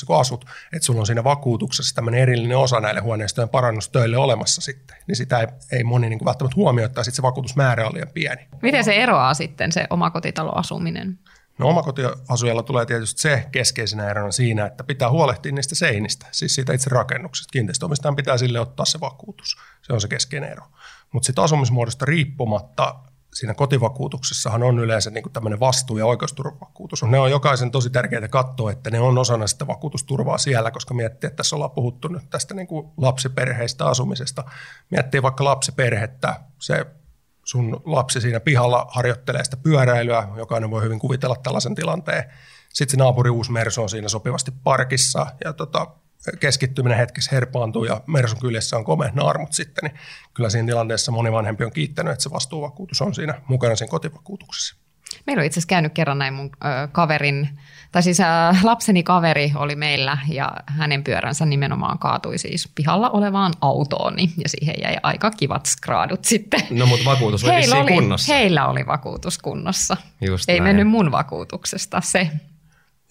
[0.08, 4.98] kun asut, että sulla on siinä vakuutuksessa tämmöinen erillinen osa näille huoneistojen parannustöille olemassa sitten.
[5.08, 8.08] Niin sitä ei, ei moni niin kuin välttämättä huomioi, että sitten se vakuutusmäärä on liian
[8.14, 8.48] pieni.
[8.62, 11.20] Miten se eroaa sitten se omakotitaloasuminen?
[11.58, 16.74] No omakotiasujalla tulee tietysti se keskeisenä erona siinä, että pitää huolehtia niistä seinistä, siis siitä
[16.74, 17.52] itse rakennuksesta.
[17.52, 19.58] Kiinteistöomistajan pitää sille ottaa se vakuutus.
[19.82, 20.64] Se on se keskeinen ero.
[21.12, 22.96] Mutta sitten asumismuodosta riippumatta
[23.34, 27.04] siinä kotivakuutuksessahan on yleensä niin kuin tämmöinen vastuu- ja oikeusturvavakuutus.
[27.04, 31.28] Ne on jokaisen tosi tärkeää katsoa, että ne on osana sitä vakuutusturvaa siellä, koska miettii,
[31.28, 34.44] että tässä ollaan puhuttu nyt tästä niin kuin lapsiperheistä asumisesta.
[34.90, 36.86] Miettii vaikka lapsiperhettä, se
[37.44, 42.24] sun lapsi siinä pihalla harjoittelee sitä pyöräilyä, jokainen voi hyvin kuvitella tällaisen tilanteen.
[42.74, 45.88] Sitten se naapuri uusi Mersu on siinä sopivasti parkissa ja tota,
[46.40, 50.00] keskittyminen hetkessä herpaantuu ja Mersun kyljessä on komeat naarmut sitten, niin
[50.34, 54.76] kyllä siinä tilanteessa moni vanhempi on kiittänyt, että se vastuuvakuutus on siinä mukana siinä kotivakuutuksessa.
[55.28, 57.50] Meillä on itse asiassa käynyt kerran näin mun ö, kaverin,
[57.92, 58.24] tai siis ö,
[58.64, 64.76] lapseni kaveri oli meillä ja hänen pyöränsä nimenomaan kaatui siis pihalla olevaan autoon ja siihen
[64.84, 66.62] jäi aika kivat skraadut sitten.
[66.70, 68.34] No mutta vakuutus oli heillä oli, kunnossa.
[68.34, 69.98] Heillä oli vakuutus kunnossa.
[70.22, 70.64] Just Ei näin.
[70.70, 72.30] mennyt mun vakuutuksesta se.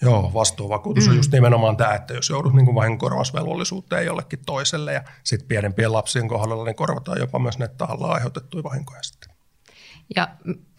[0.03, 1.11] Joo, vastuuvakuutus mm.
[1.11, 6.29] on just nimenomaan tämä, että jos joudut niin vahingonkorvausvelvollisuuteen jollekin toiselle ja sitten pienempien lapsien
[6.29, 9.33] kohdalla, niin korvataan jopa myös näitä tahalla aiheutettuja vahinkoja sitten.
[10.17, 10.29] Ja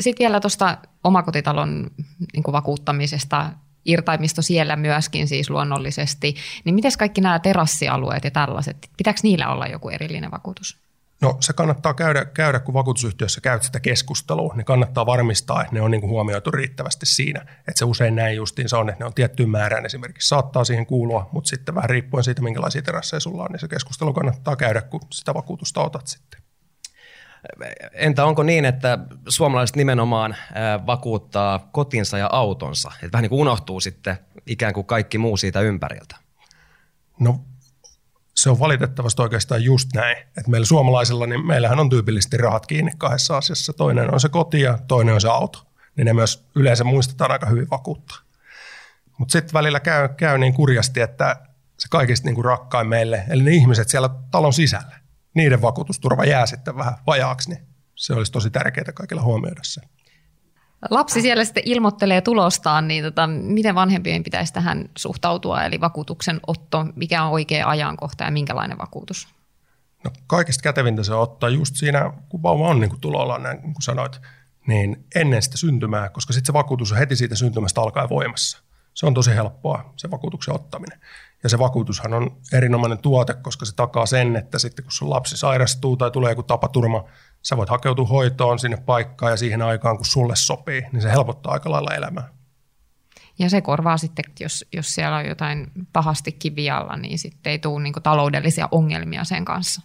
[0.01, 1.91] sitten vielä tuosta omakotitalon
[2.33, 3.51] niin vakuuttamisesta,
[3.85, 6.35] irtaimisto siellä myöskin siis luonnollisesti.
[6.63, 10.82] Niin miten kaikki nämä terassialueet ja tällaiset, pitääkö niillä olla joku erillinen vakuutus?
[11.23, 15.81] No se kannattaa käydä, käydä, kun vakuutusyhtiössä käyt sitä keskustelua, niin kannattaa varmistaa, että ne
[15.81, 17.41] on niin kuin huomioitu riittävästi siinä.
[17.41, 20.85] Että se usein näin justiin se on, että ne on tiettyyn määrään esimerkiksi saattaa siihen
[20.85, 24.81] kuulua, mutta sitten vähän riippuen siitä, minkälaisia terasseja sulla on, niin se keskustelu kannattaa käydä,
[24.81, 26.41] kun sitä vakuutusta otat sitten.
[27.93, 30.35] Entä onko niin, että suomalaiset nimenomaan
[30.85, 32.91] vakuuttaa kotinsa ja autonsa?
[32.95, 36.15] Että vähän niin kuin unohtuu sitten ikään kuin kaikki muu siitä ympäriltä.
[37.19, 37.39] No
[38.35, 40.17] se on valitettavasti oikeastaan just näin.
[40.17, 43.73] Että meillä suomalaisilla, niin meillähän on tyypillisesti rahat kiinni kahdessa asiassa.
[43.73, 45.67] Toinen on se koti ja toinen on se auto.
[45.95, 48.17] Niin ne myös yleensä muistetaan aika hyvin vakuuttaa.
[49.17, 51.35] Mutta sitten välillä käy, käy niin kurjasti, että
[51.79, 54.99] se kaikista niin kuin rakkain meille, eli ne ihmiset siellä talon sisällä,
[55.33, 59.81] niiden vakuutusturva jää sitten vähän vajaaksi, niin se olisi tosi tärkeää kaikilla huomioida se.
[60.89, 66.85] Lapsi siellä sitten ilmoittelee tulostaan, niin tota, miten vanhempien pitäisi tähän suhtautua, eli vakuutuksen otto,
[66.95, 69.27] mikä on oikea ajankohta ja minkälainen vakuutus?
[70.03, 73.73] No kaikista kätevintä se ottaa just siinä, kun vauva on niin kuin tulolla, näin niin
[73.73, 74.21] kuin sanoit,
[74.67, 78.63] niin ennen sitä syntymää, koska sitten se vakuutus on heti siitä syntymästä alkaen voimassa.
[78.93, 80.99] Se on tosi helppoa, se vakuutuksen ottaminen.
[81.43, 85.37] Ja se vakuutushan on erinomainen tuote, koska se takaa sen, että sitten kun sun lapsi
[85.37, 87.03] sairastuu tai tulee joku tapaturma,
[87.43, 91.53] sä voit hakeutua hoitoon sinne paikkaan ja siihen aikaan, kun sulle sopii, niin se helpottaa
[91.53, 92.29] aika lailla elämää.
[93.39, 97.83] Ja se korvaa sitten, jos, jos siellä on jotain pahasti kivialla, niin sitten ei tule
[97.83, 99.81] niin taloudellisia ongelmia sen kanssa.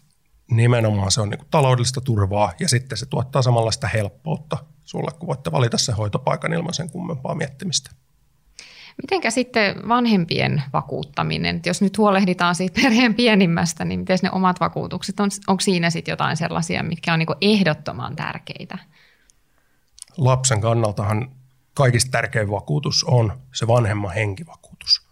[0.51, 5.53] Nimenomaan se on niin taloudellista turvaa ja sitten se tuottaa samanlaista helppoutta sulle, kun voitte
[5.53, 7.91] valita sen hoitopaikan ilman sen kummempaa miettimistä.
[9.03, 11.57] Mitenkä sitten vanhempien vakuuttaminen?
[11.57, 15.21] Et jos nyt huolehditaan siitä perheen pienimmästä, niin miten ne omat vakuutukset?
[15.21, 18.79] On, onko siinä sitten jotain sellaisia, mitkä on niinku ehdottoman tärkeitä?
[20.17, 21.31] Lapsen kannaltahan
[21.75, 25.09] kaikista tärkein vakuutus on se vanhemman henkivakuutus.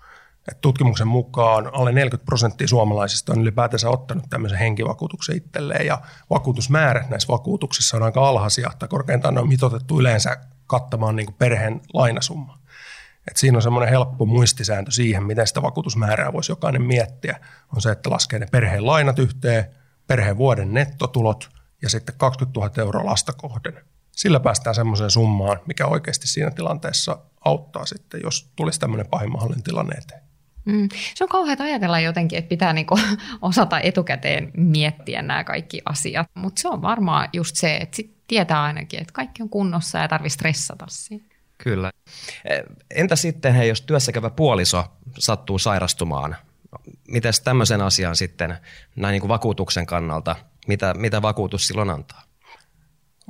[0.48, 7.10] Et tutkimuksen mukaan alle 40 prosenttia suomalaisista on ylipäätänsä ottanut tämmöisen henkivakuutuksen itselleen ja vakuutusmäärät
[7.10, 12.58] näissä vakuutuksissa on aika alhaisia, että korkeintaan on mitotettu yleensä kattamaan niin perheen lainasumma.
[13.30, 17.40] Et siinä on semmoinen helppo muistisääntö siihen, miten sitä vakuutusmäärää voisi jokainen miettiä.
[17.74, 19.64] On se, että laskee ne perheen lainat yhteen,
[20.06, 21.48] perheen vuoden nettotulot
[21.82, 23.74] ja sitten 20 000 euroa lasta kohden.
[24.12, 29.62] Sillä päästään semmoiseen summaan, mikä oikeasti siinä tilanteessa auttaa sitten, jos tulisi tämmöinen pahin mahdollinen
[29.62, 30.20] tilanne eteen.
[30.64, 30.88] Mm.
[31.14, 32.98] Se on kauheaa ajatella jotenkin, että pitää niinku
[33.42, 38.62] osata etukäteen miettiä nämä kaikki asiat, mutta se on varmaan just se, että sit tietää
[38.62, 41.35] ainakin, että kaikki on kunnossa ja tarvitsee stressata siinä.
[41.58, 41.90] Kyllä.
[42.90, 44.84] Entä sitten, hei, jos työssäkävä puoliso
[45.18, 46.36] sattuu sairastumaan?
[47.08, 48.56] Miten tämmöisen asian sitten
[48.96, 52.22] näin niin kuin vakuutuksen kannalta, mitä, mitä vakuutus silloin antaa?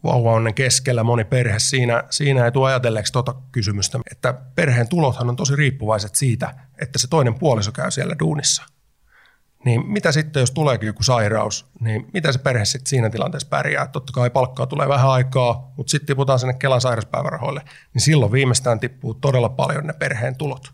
[0.04, 5.28] Vauva onnen keskellä moni perhe siinä, siinä ei tule ajatelleeksi tuota kysymystä, että perheen tulothan
[5.28, 8.62] on tosi riippuvaiset siitä, että se toinen puoliso käy siellä duunissa–
[9.64, 13.86] niin mitä sitten, jos tuleekin joku sairaus, niin miten se perhe sitten siinä tilanteessa pärjää?
[13.86, 17.62] Totta kai palkkaa tulee vähän aikaa, mutta sitten tiputaan sinne Kelan sairauspäivärahoille,
[17.94, 20.70] niin silloin viimeistään tippuu todella paljon ne perheen tulot.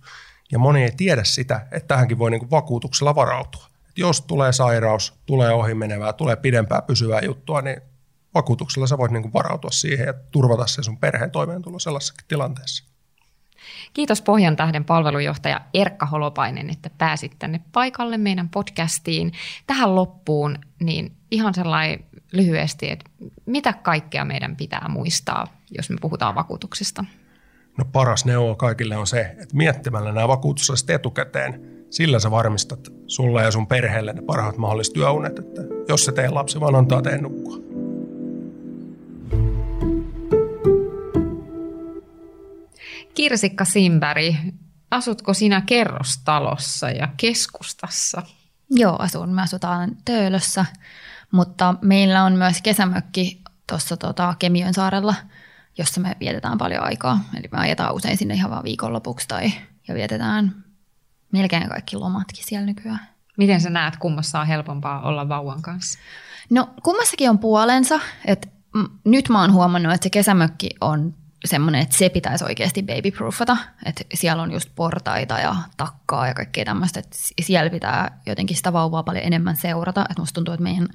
[0.52, 3.66] Ja moni ei tiedä sitä, että tähänkin voi niinku vakuutuksella varautua.
[3.88, 7.80] Et jos tulee sairaus, tulee ohimenevää, tulee pidempää pysyvää juttua, niin
[8.34, 12.91] vakuutuksella sä voit niinku varautua siihen ja turvata sen sun perheen toimeentulo sellaisessa tilanteessa.
[13.94, 19.32] Kiitos Pohjan tähden palvelujohtaja Erkka Holopainen, että pääsit tänne paikalle meidän podcastiin.
[19.66, 23.10] Tähän loppuun niin ihan sellainen lyhyesti, että
[23.46, 27.04] mitä kaikkea meidän pitää muistaa, jos me puhutaan vakuutuksista?
[27.78, 33.42] No paras neuvo kaikille on se, että miettimällä nämä vakuutusasiat etukäteen, sillä sä varmistat sulle
[33.42, 37.22] ja sun perheelle ne parhaat mahdolliset työunet, että jos se teidän lapsi vaan antaa teen
[37.22, 37.71] nukkua.
[43.14, 44.34] Kirsikka Simberg,
[44.90, 48.22] asutko sinä kerrostalossa ja keskustassa?
[48.70, 49.28] Joo, asun.
[49.28, 50.64] Me asutaan Töölössä,
[51.30, 55.14] mutta meillä on myös kesämökki tuossa tota, Kemiön saarella,
[55.78, 57.20] jossa me vietetään paljon aikaa.
[57.36, 59.52] Eli me ajetaan usein sinne ihan vaan viikonlopuksi tai,
[59.88, 60.64] ja vietetään
[61.32, 63.08] melkein kaikki lomatkin siellä nykyään.
[63.36, 65.98] Miten sä näet, kummassa on helpompaa olla vauvan kanssa?
[66.50, 68.00] No kummassakin on puolensa.
[68.24, 72.82] Et, m- nyt mä oon huomannut, että se kesämökki on semmoinen, että se pitäisi oikeasti
[72.82, 78.56] babyproofata, että siellä on just portaita ja takkaa ja kaikkea tämmöistä, että siellä pitää jotenkin
[78.56, 80.88] sitä vauvaa paljon enemmän seurata, että musta tuntuu, että meidän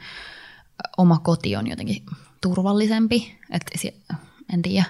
[0.98, 2.06] oma koti on jotenkin
[2.42, 3.72] turvallisempi, että
[4.54, 4.86] en tiedä.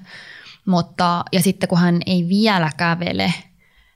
[0.66, 3.34] Mutta, ja sitten kun hän ei vielä kävele,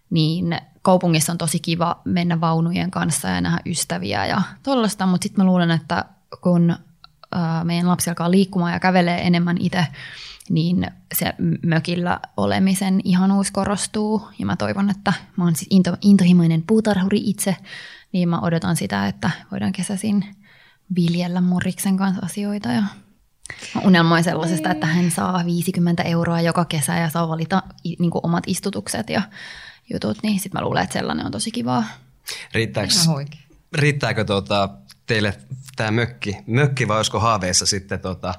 [0.09, 5.45] niin kaupungissa on tosi kiva mennä vaunujen kanssa ja nähdä ystäviä ja tollaista, mutta sitten
[5.45, 6.05] mä luulen, että
[6.41, 6.75] kun
[7.63, 9.87] meidän lapsi alkaa liikkumaan ja kävelee enemmän itse,
[10.51, 11.33] niin se
[11.65, 14.27] mökillä olemisen ihanuus korostuu.
[14.39, 17.55] Ja mä toivon, että mä oon siis into, intohimoinen puutarhuri itse,
[18.11, 20.25] niin mä odotan sitä, että voidaan kesäisin
[20.95, 22.83] viljellä Moriksen kanssa asioita ja
[23.75, 28.25] Mä unelmoin sellaisesta, että hän saa 50 euroa joka kesä ja saa valita niin kuin
[28.25, 29.21] omat istutukset ja
[29.93, 31.83] jutut, niin sitten mä luulen, että sellainen on tosi kivaa.
[32.53, 32.93] Riittääkö,
[33.73, 34.69] riittääkö tuota,
[35.05, 35.37] teille
[35.75, 38.33] tämä mökki, mökki vai olisiko haaveissa sitten tuota,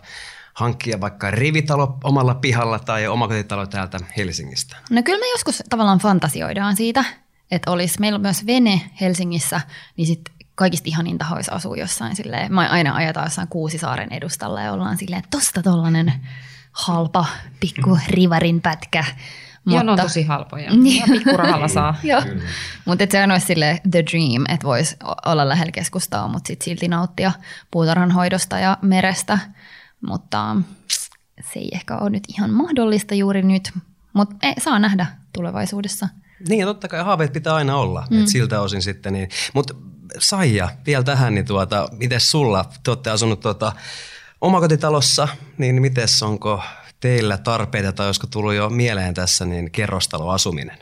[0.55, 4.77] hankkia vaikka rivitalo omalla pihalla tai omakotitalo täältä Helsingistä?
[4.91, 7.05] No kyllä me joskus tavallaan fantasioidaan siitä,
[7.51, 9.61] että olisi, meillä myös vene Helsingissä,
[9.97, 14.73] niin sitten kaikista ihaninta olisi asua jossain silleen, mä aina ajetaan jossain Kuusisaaren edustalla ja
[14.73, 16.13] ollaan silleen, että tosta tollanen
[16.73, 17.27] halpa
[17.61, 19.05] pikku rivarin pätkä.
[19.65, 20.65] Mutta, ja ne on tosi halpoja.
[20.65, 21.95] Ja pikkurahalla saa.
[22.87, 26.89] Mutta se on olisi sille the dream, että voisi olla lähellä keskustaa, mutta sitten silti
[26.89, 27.33] nauttia
[27.71, 29.39] puutarhan hoidosta ja merestä.
[30.07, 30.57] Mutta
[31.53, 33.73] se ei ehkä ole nyt ihan mahdollista juuri nyt,
[34.13, 36.09] mutta saa nähdä tulevaisuudessa.
[36.49, 38.27] Niin ja totta kai haaveet pitää aina olla, mm.
[38.27, 39.13] siltä osin sitten.
[39.13, 39.29] Niin.
[39.55, 39.75] Mutta
[40.19, 43.73] Saija, vielä tähän, niin tuota, miten sulla, te olette asunut tuota,
[44.41, 46.63] omakotitalossa, niin miten onko
[47.01, 50.79] teillä tarpeita tai olisiko tullut jo mieleen tässä niin kerrostaloasuminen?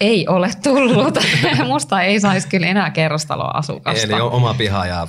[0.00, 1.18] Ei ole tullut.
[1.66, 4.06] Musta ei saisi kyllä enää kerrostaloasukasta.
[4.06, 5.08] Eli oma piha ja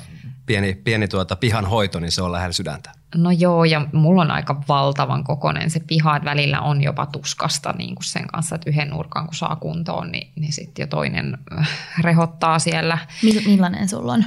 [0.50, 2.92] pieni, pieni tuota pihan hoito, niin se on lähellä sydäntä.
[3.16, 7.74] No joo, ja mulla on aika valtavan kokonen se piha, että välillä on jopa tuskasta
[7.78, 11.38] niin kuin sen kanssa, että yhden nurkan kun saa kuntoon, niin, niin sitten jo toinen
[11.60, 11.70] äh,
[12.02, 12.98] rehottaa siellä.
[13.46, 14.26] Millainen sulla on?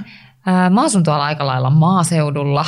[0.71, 2.67] Mä asun tuolla aika lailla maaseudulla,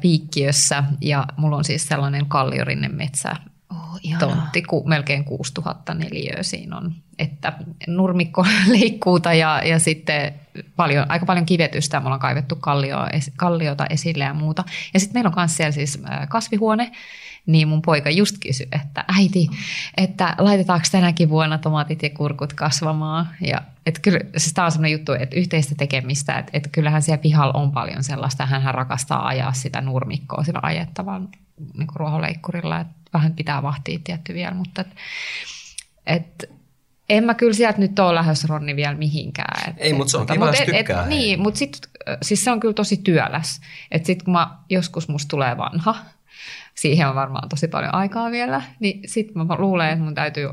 [0.00, 3.36] piikkiössä ja mulla on siis sellainen kalliorinne metsä
[3.74, 6.94] oh, tontti, ku, melkein 6000 neliöä siinä on.
[7.18, 7.52] Että
[7.86, 8.46] nurmikko
[8.78, 10.34] leikkuuta ja, ja sitten
[10.76, 12.00] paljon, aika paljon kivetystä.
[12.00, 12.98] Mulla on kaivettu kallio,
[13.36, 14.64] kalliota esille ja muuta.
[14.94, 16.92] Ja sitten meillä on myös siellä siis kasvihuone,
[17.46, 19.48] niin mun poika just kysyi, että äiti,
[19.96, 23.28] että laitetaanko tänäkin vuonna tomaatit ja kurkut kasvamaan.
[23.40, 27.22] Ja että kyllä, siis tämä on sellainen juttu, että yhteistä tekemistä, että, että kyllähän siellä
[27.22, 31.28] pihalla on paljon sellaista, hän rakastaa ajaa sitä nurmikkoa sillä ajettavan
[31.74, 34.94] niin ruohonleikkurilla, että vähän pitää vahtia tietty vielä, mutta että,
[36.06, 36.46] että
[37.08, 39.70] en mä kyllä sieltä nyt ole lähes Ronni vielä mihinkään.
[39.70, 41.02] Et, Ei, mutta se on kiva, tykkää.
[41.02, 41.90] Et, niin, mutta sitten
[42.22, 43.60] siis se on kyllä tosi työläs.
[43.90, 45.96] Että sitten kun mä, joskus musta tulee vanha,
[46.74, 50.48] siihen on varmaan tosi paljon aikaa vielä, niin sitten mä luulen, että mun täytyy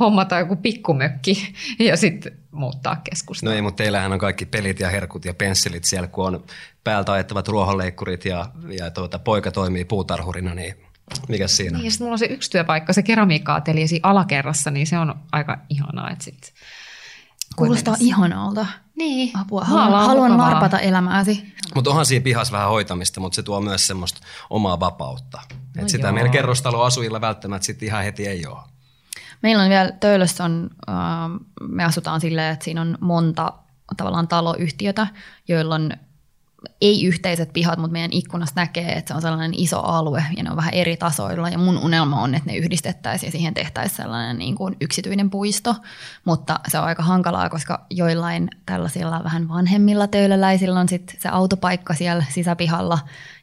[0.00, 3.52] hommata joku pikkumökki ja sitten muuttaa keskustelua.
[3.52, 6.44] No ei, mutta teillähän on kaikki pelit ja herkut ja pensselit siellä, kun on
[6.84, 8.46] päältä ajettavat ruohonleikkurit ja,
[8.78, 10.74] ja tuota, poika toimii puutarhurina, niin
[11.28, 11.78] mikä siinä?
[11.78, 15.14] Niin, ja sitten mulla on se yksi työpaikka, se keramiikka-atelje siinä alakerrassa, niin se on
[15.32, 16.50] aika ihanaa, että sitten
[17.56, 18.66] Kuulostaa ihanalta.
[18.96, 19.38] Niin.
[19.38, 19.64] Apua.
[19.64, 21.54] Haluan, haluan narpata elämääsi.
[21.74, 25.40] Mutta onhan siinä pihassa vähän hoitamista, mutta se tuo myös semmoista omaa vapautta.
[25.76, 26.12] No Et sitä joo.
[26.12, 28.58] meillä kerrostaloasujilla välttämättä sitten ihan heti ei ole.
[29.42, 30.94] Meillä on vielä Töölössä on, äh,
[31.68, 33.52] me asutaan silleen, että siinä on monta
[33.96, 35.06] tavallaan taloyhtiötä,
[35.48, 35.90] joilla on
[36.80, 40.50] ei yhteiset pihat, mutta meidän ikkunasta näkee, että se on sellainen iso alue ja ne
[40.50, 41.48] on vähän eri tasoilla.
[41.48, 45.76] Ja mun unelma on, että ne yhdistettäisiin ja siihen tehtäisiin sellainen niin kuin yksityinen puisto.
[46.24, 51.94] Mutta se on aika hankalaa, koska joillain tällaisilla vähän vanhemmilla töölöläisillä on sit se autopaikka
[51.94, 52.98] siellä sisäpihalla.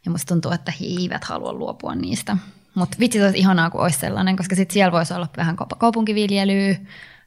[0.06, 2.38] Ja musta tuntuu, että he eivät halua luopua niistä.
[2.76, 6.76] Mutta vitsi, se olisi ihanaa, kun olisi sellainen, koska sitten siellä voisi olla vähän kaupunkiviljelyä.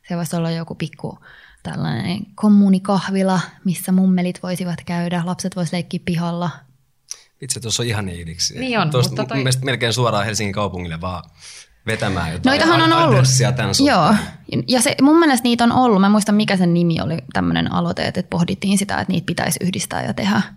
[0.09, 1.19] Se voisi olla joku pikku
[1.65, 6.51] tällainen kommunikahvila, missä mummelit voisivat käydä, lapset voisivat leikkiä pihalla.
[7.41, 8.59] Itse tuossa on ihan idiksi.
[8.59, 9.45] Niin on, Tuosta mutta toi...
[9.65, 11.25] melkein suoraan Helsingin kaupungille vaan
[11.87, 13.25] vetämään jotain Noitahan on ollut.
[13.57, 14.15] Tämän Joo,
[14.69, 16.01] ja se, mun mielestä niitä on ollut.
[16.01, 20.05] Mä muistan, mikä sen nimi oli, tämmöinen aloite, että pohdittiin sitä, että niitä pitäisi yhdistää
[20.05, 20.43] ja tehdä–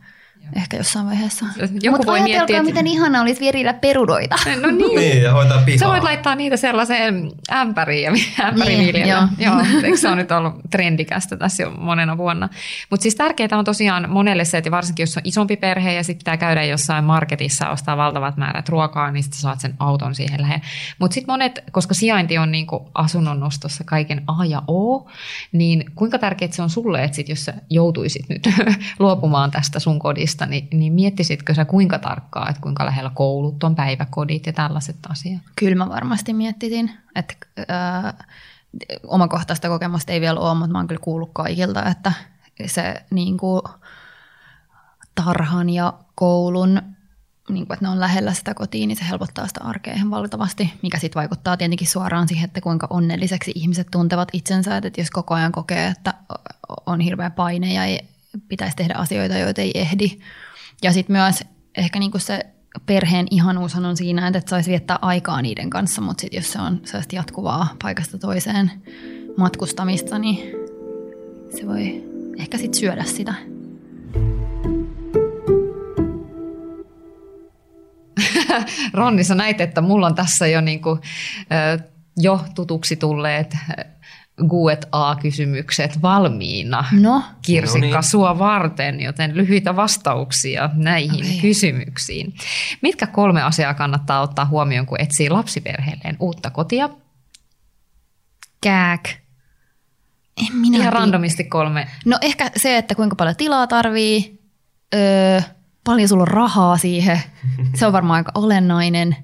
[0.56, 1.46] Ehkä jossain vaiheessa.
[1.82, 2.64] Joku voi miettiä, että...
[2.64, 4.36] miten ihana olisi virillä perudoita.
[4.62, 4.96] No niin.
[4.96, 5.80] niin, ja hoitaa pihaa.
[5.80, 8.12] Sä voit laittaa niitä sellaiseen ämpäriin ja
[8.48, 9.28] ämpäriin niin, joo.
[9.38, 9.56] joo.
[9.84, 12.50] Eikö se on nyt ollut trendikästä tässä jo monena vuonna.
[12.90, 16.18] Mutta siis tärkeää on tosiaan monelle se, että varsinkin jos on isompi perhe ja sitten
[16.18, 20.62] pitää käydä jossain marketissa ostaa valtavat määrät ruokaa, niin sitten saat sen auton siihen lähelle.
[21.00, 25.08] Mutta sitten monet, koska sijainti on niinku asunnon nostossa kaiken A ja O,
[25.52, 28.50] niin kuinka tärkeää se on sulle, että sit jos sä joutuisit nyt
[29.00, 33.64] luopumaan tästä sun kodista, lapsista, niin, niin miettisitkö sä kuinka tarkkaa, että kuinka lähellä koulut
[33.64, 35.42] on, päiväkodit ja tällaiset asiat?
[35.56, 38.14] Kyllä mä varmasti miettisin, että äh,
[39.08, 42.14] omakohtaista kokemusta ei vielä ole, mutta mä oon kyllä kuullut kaikilta, että
[42.66, 43.62] se niin kuin,
[45.16, 46.82] tarhan ja koulun,
[47.50, 50.74] niin kuin, että ne on lähellä sitä kotiin, niin se helpottaa sitä arkea ihan valtavasti,
[50.84, 55.34] mikä sitten vaikuttaa tietenkin suoraan siihen, että kuinka onnelliseksi ihmiset tuntevat itsensä, että jos koko
[55.34, 56.14] ajan kokee, että
[56.86, 58.17] on hirveä paine ja ei,
[58.48, 60.20] pitäisi tehdä asioita, joita ei ehdi.
[60.84, 61.44] Ja sitten myös
[61.78, 62.46] ehkä niinku se
[62.86, 66.82] perheen ihanuushan on siinä, että saisi viettää aikaa niiden kanssa, mutta sit jos se on
[66.84, 68.72] sellaista jatkuvaa paikasta toiseen
[69.38, 70.38] matkustamista, niin
[71.58, 72.04] se voi
[72.38, 73.34] ehkä sitten syödä sitä.
[78.94, 81.00] Ronni, sä näit, että mulla on tässä jo, niin kuin,
[82.18, 83.58] jo tutuksi tulleet
[84.48, 88.04] Guet A-kysymykset valmiina No, Kirsikka No niin.
[88.04, 91.40] sua varten, joten lyhyitä vastauksia näihin Okei.
[91.42, 92.34] kysymyksiin.
[92.82, 96.90] Mitkä kolme asiaa kannattaa ottaa huomioon, kun etsii lapsiperheelleen uutta kotia?
[98.62, 99.10] kääk.
[100.38, 101.88] En minä Ihan randomisti kolme.
[102.06, 104.42] No ehkä se, että kuinka paljon tilaa tarvii,
[104.96, 105.42] öö,
[105.84, 107.20] paljon sulla on rahaa siihen,
[107.76, 109.16] se on varmaan aika olennainen.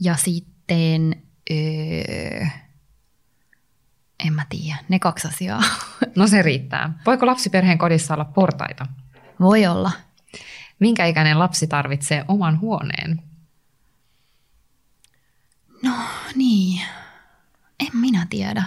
[0.00, 1.16] Ja sitten,
[1.50, 2.46] öö,
[4.26, 5.62] en mä tiedä, ne kaksi asiaa.
[6.16, 6.92] No se riittää.
[7.06, 8.86] Voiko lapsiperheen kodissa olla portaita?
[9.40, 9.92] Voi olla.
[10.78, 13.22] Minkä ikäinen lapsi tarvitsee oman huoneen?
[16.34, 16.80] Niin,
[17.80, 18.62] en minä tiedä.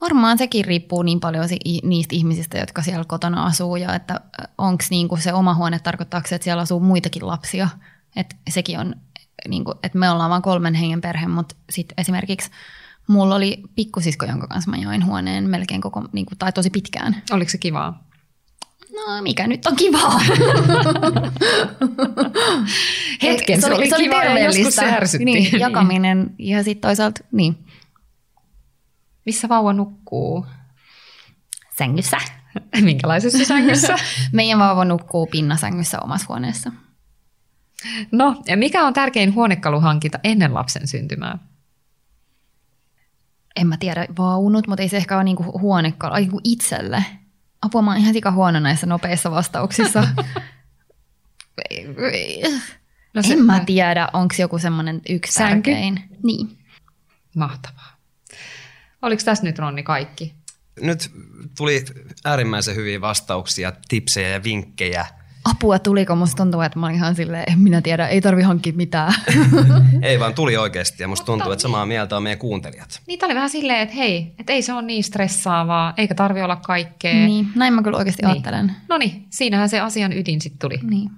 [0.00, 1.48] Varmaan sekin riippuu niin paljon
[1.82, 4.20] niistä ihmisistä, jotka siellä kotona asuu ja että
[4.58, 7.68] onko niinku se oma huone, tarkoittaako se, että siellä asuu muitakin lapsia.
[8.16, 8.94] Että sekin on,
[9.48, 12.50] niinku, että me ollaan vain kolmen hengen perhe, mutta sitten esimerkiksi
[13.08, 17.22] mulla oli pikkusisko, jonka kanssa mä join huoneen melkein koko, niinku, tai tosi pitkään.
[17.30, 18.08] Oliko se kivaa?
[18.94, 20.20] No mikä nyt on kivaa.
[23.22, 25.24] Hetken se oli kivaa ja joskus se ärsytti.
[25.24, 27.58] Niin, jakaminen ja sitten toisaalta niin,
[29.26, 30.46] Missä vauva nukkuu?
[31.78, 32.18] sängyssä.
[32.80, 33.96] Minkälaisessa sängyssä?
[34.32, 36.72] Meidän vauva nukkuu pinnasängyssä omassa huoneessa.
[38.12, 41.38] No, ja mikä on tärkein huonekaluhankinta ennen lapsen syntymää?
[43.56, 47.04] En mä tiedä vaunut, mutta ei se ehkä ole niinku huonekalu, ai niinku itselle.
[47.62, 50.08] Apua, mä oon ihan sika huono näissä nopeissa vastauksissa.
[53.14, 55.70] No en mä tiedä, onko joku semmoinen yksi Sänky?
[55.70, 56.02] tärkein.
[56.22, 56.58] Niin.
[57.36, 57.96] Mahtavaa.
[59.02, 60.34] Oliko tässä nyt Ronni kaikki?
[60.80, 61.10] Nyt
[61.56, 61.84] tuli
[62.24, 65.06] äärimmäisen hyviä vastauksia, tipsejä ja vinkkejä.
[65.50, 66.16] Apua, tuliko?
[66.16, 69.14] Musta tuntuu, että mä olin ihan silleen, en minä tiedä, ei tarvi hankkia mitään.
[70.02, 73.00] Ei vaan tuli oikeasti ja musta tuntuu, että samaa mieltä on meidän kuuntelijat.
[73.06, 76.56] Niitä oli vähän silleen, että hei, että ei se ole niin stressaavaa, eikä tarvi olla
[76.56, 77.14] kaikkea.
[77.14, 78.30] niin, näin mä kyllä oikeasti Niin.
[78.32, 78.72] ajattelen.
[78.88, 80.80] No niin, siinähän se asian ydin sitten tuli.
[80.82, 81.10] Niin.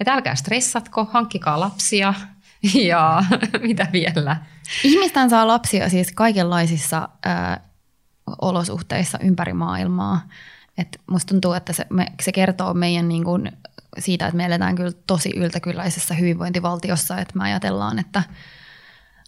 [0.00, 2.14] Että älkää stressatko, hankkikaa lapsia
[2.88, 3.24] ja
[3.68, 4.36] mitä vielä.
[4.84, 7.60] Ihmistään saa lapsia siis kaikenlaisissa ää,
[8.40, 10.20] olosuhteissa ympäri maailmaa.
[10.78, 13.52] Et musta tuntuu, että se, me, se kertoo meidän niin kuin
[13.98, 18.22] siitä, että me eletään kyllä tosi yltäkylläisessä hyvinvointivaltiossa, että me ajatellaan, että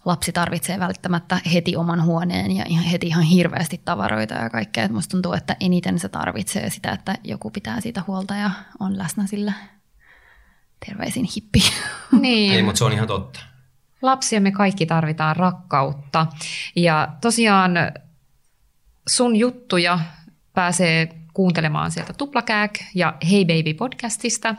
[0.05, 4.83] lapsi tarvitsee välttämättä heti oman huoneen ja ihan, heti ihan hirveästi tavaroita ja kaikkea.
[4.83, 8.97] Et musta tuntuu, että eniten se tarvitsee sitä, että joku pitää siitä huolta ja on
[8.97, 9.53] läsnä sillä.
[10.85, 11.59] Terveisin hippi.
[12.21, 12.53] Niin.
[12.53, 13.39] Ei, mutta se on ihan totta.
[14.01, 16.27] Lapsia me kaikki tarvitaan rakkautta.
[16.75, 17.71] Ja tosiaan
[19.07, 19.99] sun juttuja
[20.53, 24.55] pääsee kuuntelemaan sieltä Tuplakääk ja Hey Baby podcastista.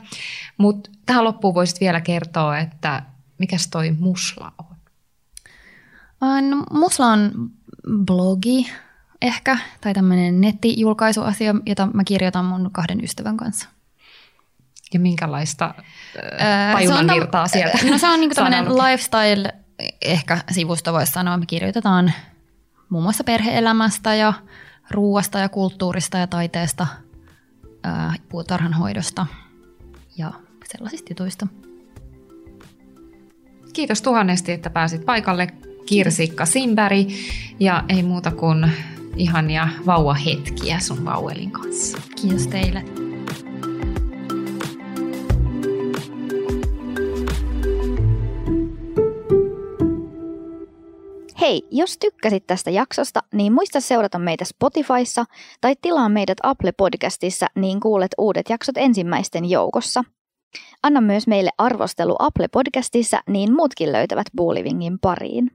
[0.58, 3.02] Mutta tähän loppuun voisit vielä kertoa, että
[3.38, 4.76] mikäs toi musla on?
[6.22, 7.50] Ää, No, mulla on
[8.04, 8.70] blogi
[9.22, 13.68] ehkä, tai tämmöinen nettijulkaisuasia, jota mä kirjoitan mun kahden ystävän kanssa.
[14.94, 15.74] Ja minkälaista
[16.40, 17.78] äh, on tajunnan virtaa sieltä?
[17.90, 19.54] No se on niinku tämmöinen lifestyle,
[20.02, 21.36] ehkä sivusto voisi sanoa.
[21.36, 22.12] Me kirjoitetaan
[22.88, 24.32] muun muassa perheelämästä ja
[24.90, 26.86] ruuasta ja kulttuurista ja taiteesta,
[27.82, 29.26] ää, puutarhanhoidosta
[30.16, 30.32] ja
[30.64, 31.46] sellaisista jutuista.
[33.72, 35.48] Kiitos tuhannesti, että pääsit paikalle.
[35.86, 37.08] Kirsikka Simberg
[37.60, 38.70] ja ei muuta kuin
[39.16, 41.98] ihania vauvahetkiä sun vauelin kanssa.
[42.20, 43.13] Kiitos teille.
[51.44, 55.24] Hei, jos tykkäsit tästä jaksosta, niin muista seurata meitä Spotifyssa
[55.60, 60.04] tai tilaa meidät Apple Podcastissa, niin kuulet uudet jaksot ensimmäisten joukossa.
[60.82, 65.50] Anna myös meille arvostelu Apple Podcastissa, niin muutkin löytävät Buulivingin pariin.